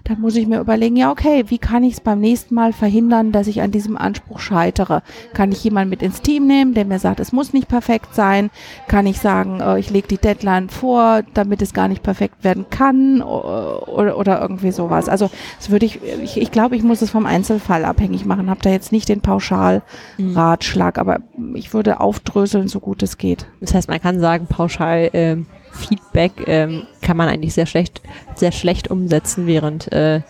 dann 0.05 0.21
muss 0.21 0.37
ich 0.37 0.47
mir 0.47 0.61
überlegen, 0.61 0.97
ja 0.97 1.11
okay, 1.11 1.45
wie 1.49 1.59
kann 1.59 1.83
ich 1.83 1.95
es 1.95 2.01
beim 2.01 2.21
nächsten 2.21 2.55
Mal 2.55 2.73
verhindern, 2.73 3.33
dass 3.33 3.47
ich 3.47 3.63
an 3.63 3.71
diesem 3.71 3.97
Anspruch 3.97 4.39
scheitere? 4.39 5.03
Kann 5.35 5.53
ich 5.53 5.63
jemanden 5.65 5.91
mit 5.91 6.03
ins 6.03 6.23
Team 6.23 6.47
nehmen, 6.47 6.75
der 6.75 6.85
mir 6.85 6.99
sagt, 6.99 7.21
es 7.21 7.33
muss 7.33 7.53
nicht 7.53 7.69
perfekt 7.69 8.15
sein? 8.15 8.51
Kann 8.87 9.07
ich 9.07 9.19
sagen, 9.19 9.61
äh, 9.61 9.79
ich 9.79 9.91
lege 9.91 10.09
die 10.09 10.19
Deadline 10.19 10.69
vor, 10.69 11.23
damit 11.35 11.63
es 11.63 11.75
gar 11.75 11.89
nicht 11.89 12.03
perfekt 12.03 12.45
werden 12.45 12.67
kann 12.71 13.23
oder, 13.23 14.19
oder 14.19 14.41
irgendwie 14.41 14.71
sowas? 14.71 15.09
Also 15.09 15.31
das 15.59 15.71
würde 15.71 15.87
ich, 15.87 16.01
ich, 16.23 16.41
ich 16.41 16.51
glaube, 16.51 16.77
ich 16.77 16.83
muss 16.83 17.03
es 17.03 17.11
vom 17.11 17.27
Einzelfall 17.27 17.85
abhängig 17.85 18.25
machen. 18.25 18.51
Habe 18.51 18.61
da 18.63 18.71
jetzt 18.71 18.93
nicht 18.93 19.09
den 19.09 19.21
Pauschalratschlag, 19.21 20.97
mhm. 20.97 21.01
aber 21.01 21.19
ich 21.55 21.75
würde 21.75 22.01
aufdröseln, 22.01 22.69
so 22.69 22.81
gut 22.81 23.03
es 23.03 23.19
geht. 23.19 23.47
Das 23.61 23.75
heißt, 23.75 23.89
man 23.89 24.01
kann 24.01 24.21
sagen, 24.21 24.47
pauschal 24.47 25.11
ähm, 25.13 25.47
Feedback 25.73 26.33
ähm, 26.47 26.87
kann 27.03 27.17
man 27.17 27.29
eigentlich 27.29 27.55
sehr 27.55 27.67
schlecht, 27.67 28.03
sehr 28.35 28.53
schlecht 28.53 28.91
umsetzen, 28.91 29.47
während 29.47 29.91
äh, 29.93 30.23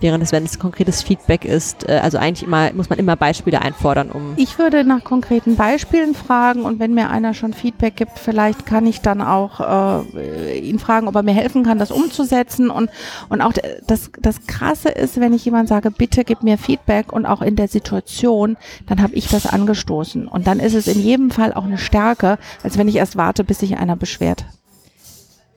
während 0.00 0.24
es, 0.24 0.32
wenn 0.32 0.44
es 0.44 0.58
konkretes 0.58 1.02
Feedback 1.02 1.44
ist, 1.44 1.88
äh, 1.88 2.00
also 2.02 2.18
eigentlich 2.18 2.42
immer, 2.42 2.72
muss 2.72 2.90
man 2.90 2.98
immer 2.98 3.16
Beispiele 3.16 3.62
einfordern, 3.62 4.10
um. 4.10 4.34
Ich 4.36 4.58
würde 4.58 4.84
nach 4.84 5.04
konkreten 5.04 5.56
Beispielen 5.56 6.14
fragen 6.14 6.62
und 6.62 6.78
wenn 6.80 6.94
mir 6.94 7.10
einer 7.10 7.34
schon 7.34 7.52
Feedback 7.52 7.96
gibt, 7.96 8.18
vielleicht 8.18 8.66
kann 8.66 8.86
ich 8.86 9.00
dann 9.00 9.20
auch 9.20 9.60
äh, 9.60 10.58
ihn 10.58 10.78
fragen, 10.78 11.08
ob 11.08 11.14
er 11.14 11.22
mir 11.22 11.34
helfen 11.34 11.64
kann, 11.64 11.78
das 11.78 11.90
umzusetzen 11.90 12.70
und, 12.70 12.90
und 13.28 13.40
auch 13.40 13.52
das, 13.86 14.10
das 14.20 14.46
Krasse 14.46 14.88
ist, 14.88 15.20
wenn 15.20 15.34
ich 15.34 15.44
jemand 15.44 15.68
sage, 15.68 15.90
bitte 15.90 16.24
gib 16.24 16.42
mir 16.42 16.58
Feedback 16.58 17.12
und 17.12 17.26
auch 17.26 17.42
in 17.42 17.56
der 17.56 17.68
Situation, 17.68 18.56
dann 18.86 19.02
habe 19.02 19.14
ich 19.14 19.28
das 19.28 19.46
angestoßen 19.46 20.26
und 20.26 20.46
dann 20.46 20.60
ist 20.60 20.74
es 20.74 20.88
in 20.88 21.00
jedem 21.00 21.30
Fall 21.30 21.52
auch 21.52 21.64
eine 21.64 21.78
Stärke, 21.78 22.38
als 22.62 22.78
wenn 22.78 22.88
ich 22.88 22.96
erst 22.96 23.16
warte, 23.16 23.44
bis 23.44 23.60
sich 23.60 23.76
einer 23.76 23.96
beschwert. 23.96 24.44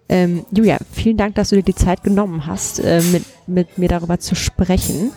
Ähm, 0.09 0.45
Julia, 0.51 0.77
vielen 0.91 1.17
Dank, 1.17 1.35
dass 1.35 1.49
du 1.49 1.55
dir 1.55 1.63
die 1.63 1.75
Zeit 1.75 2.03
genommen 2.03 2.45
hast, 2.45 2.79
äh, 2.79 3.01
mit, 3.11 3.23
mit 3.47 3.77
mir 3.77 3.89
darüber 3.89 4.19
zu 4.19 4.35
sprechen. 4.35 5.11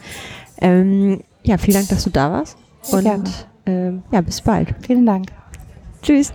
Ähm, 0.60 1.22
ja, 1.42 1.58
vielen 1.58 1.76
Dank, 1.76 1.88
dass 1.88 2.04
du 2.04 2.10
da 2.10 2.32
warst. 2.32 2.56
Sehr 2.82 3.14
und 3.14 3.30
ähm, 3.66 4.02
ja, 4.10 4.20
bis 4.20 4.40
bald. 4.40 4.74
Vielen 4.86 5.04
Dank. 5.06 5.26
Tschüss. 6.02 6.32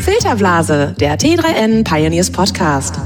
Filterblase, 0.00 0.94
der 0.98 1.18
T3N 1.18 1.84
Pioneers 1.84 2.30
Podcast. 2.30 2.98